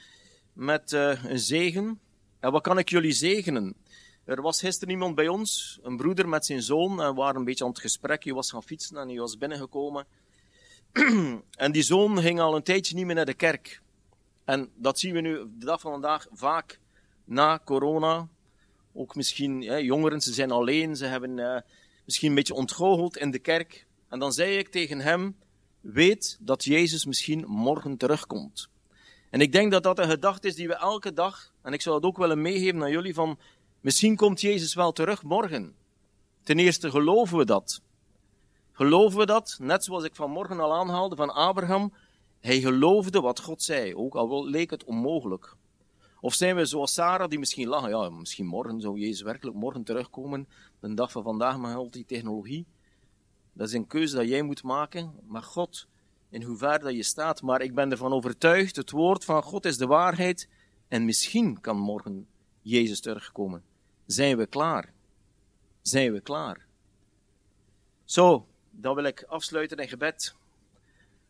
[0.52, 2.00] met uh, een zegen.
[2.40, 3.74] En wat kan ik jullie zegenen?
[4.24, 7.44] Er was gisteren iemand bij ons, een broeder met zijn zoon, en we waren een
[7.44, 8.24] beetje aan het gesprek.
[8.24, 10.06] Hij was gaan fietsen en hij was binnengekomen.
[11.50, 13.80] en die zoon ging al een tijdje niet meer naar de kerk.
[14.46, 16.80] En dat zien we nu de dag van vandaag vaak
[17.24, 18.28] na corona.
[18.92, 21.58] Ook misschien hè, jongeren, ze zijn alleen, ze hebben uh,
[22.04, 23.86] misschien een beetje ontgoocheld in de kerk.
[24.08, 25.36] En dan zei ik tegen hem,
[25.80, 28.68] weet dat Jezus misschien morgen terugkomt.
[29.30, 32.00] En ik denk dat dat een gedachte is die we elke dag, en ik zou
[32.00, 33.38] dat ook willen meegeven aan jullie, van
[33.80, 35.74] misschien komt Jezus wel terug morgen.
[36.42, 37.80] Ten eerste geloven we dat.
[38.72, 41.92] Geloven we dat, net zoals ik vanmorgen al aanhaalde van Abraham,
[42.46, 45.56] hij geloofde wat God zei, ook al leek het onmogelijk.
[46.20, 49.84] Of zijn we zoals Sarah, die misschien lachen, ja, misschien morgen zou Jezus werkelijk morgen
[49.84, 50.48] terugkomen,
[50.80, 52.66] de dag van vandaag met al die technologie.
[53.52, 55.86] Dat is een keuze dat jij moet maken, maar God,
[56.28, 57.42] in hoeverre dat je staat.
[57.42, 60.48] Maar ik ben ervan overtuigd, het woord van God is de waarheid
[60.88, 62.26] en misschien kan morgen
[62.62, 63.62] Jezus terugkomen.
[64.06, 64.92] Zijn we klaar?
[65.82, 66.66] Zijn we klaar?
[68.04, 70.34] Zo, dan wil ik afsluiten in gebed.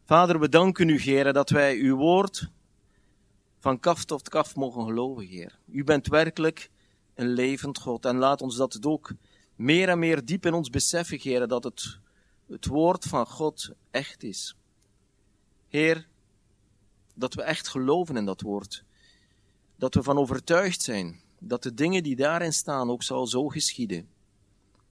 [0.06, 2.50] Vader, we danken u, Heer, dat wij uw woord
[3.58, 5.58] van kaf tot kaf mogen geloven, Heer.
[5.66, 6.70] U bent werkelijk
[7.14, 8.04] een levend God.
[8.04, 9.12] En laat ons dat ook
[9.54, 11.98] meer en meer diep in ons beseffen, Heer, dat het,
[12.48, 14.56] het woord van God echt is.
[15.68, 16.08] Heer,
[17.14, 18.84] dat we echt geloven in dat woord.
[19.76, 24.08] Dat we van overtuigd zijn dat de dingen die daarin staan ook zal zo geschieden.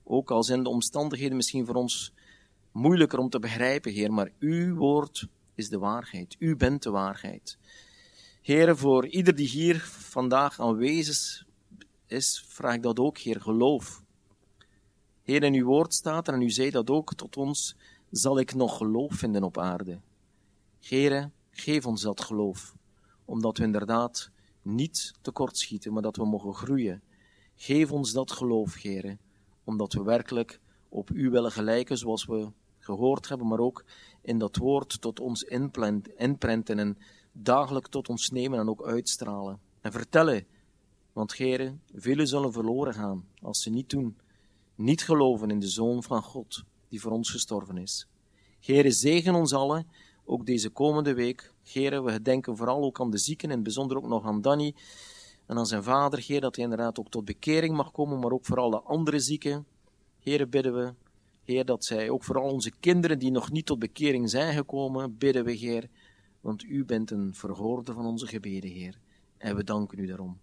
[0.03, 2.13] Ook al zijn de omstandigheden misschien voor ons
[2.75, 6.35] moeilijker om te begrijpen, Heer, maar uw woord is de waarheid.
[6.39, 7.57] U bent de waarheid.
[8.41, 11.45] Heer, voor ieder die hier vandaag aanwezig
[12.05, 14.03] is, vraag ik dat ook, Heer, geloof.
[15.23, 17.75] Heer, in uw woord staat en u zei dat ook tot ons,
[18.11, 19.99] zal ik nog geloof vinden op aarde.
[20.79, 22.75] Heer, geef ons dat geloof,
[23.25, 27.01] omdat we inderdaad niet tekortschieten, maar dat we mogen groeien.
[27.55, 29.17] Geef ons dat geloof, Heer,
[29.63, 30.59] omdat we werkelijk
[30.89, 32.51] op u willen gelijken, zoals we
[32.85, 33.85] gehoord hebben, maar ook
[34.21, 35.43] in dat woord tot ons
[36.17, 36.97] inprenten en
[37.31, 39.59] dagelijks tot ons nemen en ook uitstralen.
[39.81, 40.47] En vertellen,
[41.13, 44.17] want Gere, velen zullen verloren gaan als ze niet doen,
[44.75, 48.07] niet geloven in de Zoon van God, die voor ons gestorven is.
[48.59, 49.87] Gere, zegen ons allen,
[50.25, 51.53] ook deze komende week.
[51.63, 54.75] Gere, we denken vooral ook aan de zieken, en bijzonder ook nog aan Danny
[55.45, 58.45] en aan zijn vader, Heer, dat hij inderdaad ook tot bekering mag komen, maar ook
[58.45, 59.65] voor alle andere zieken.
[60.19, 60.93] Heere, bidden we
[61.45, 65.45] Heer, dat zij ook vooral onze kinderen die nog niet tot bekering zijn gekomen, bidden
[65.45, 65.87] we, Heer,
[66.41, 68.99] want U bent een verhoorder van onze gebeden, Heer.
[69.37, 70.39] En we danken U daarom.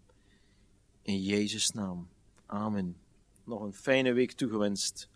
[1.03, 2.09] In Jezus' naam.
[2.47, 2.97] Amen.
[3.45, 5.09] Nog een fijne week toegewenst.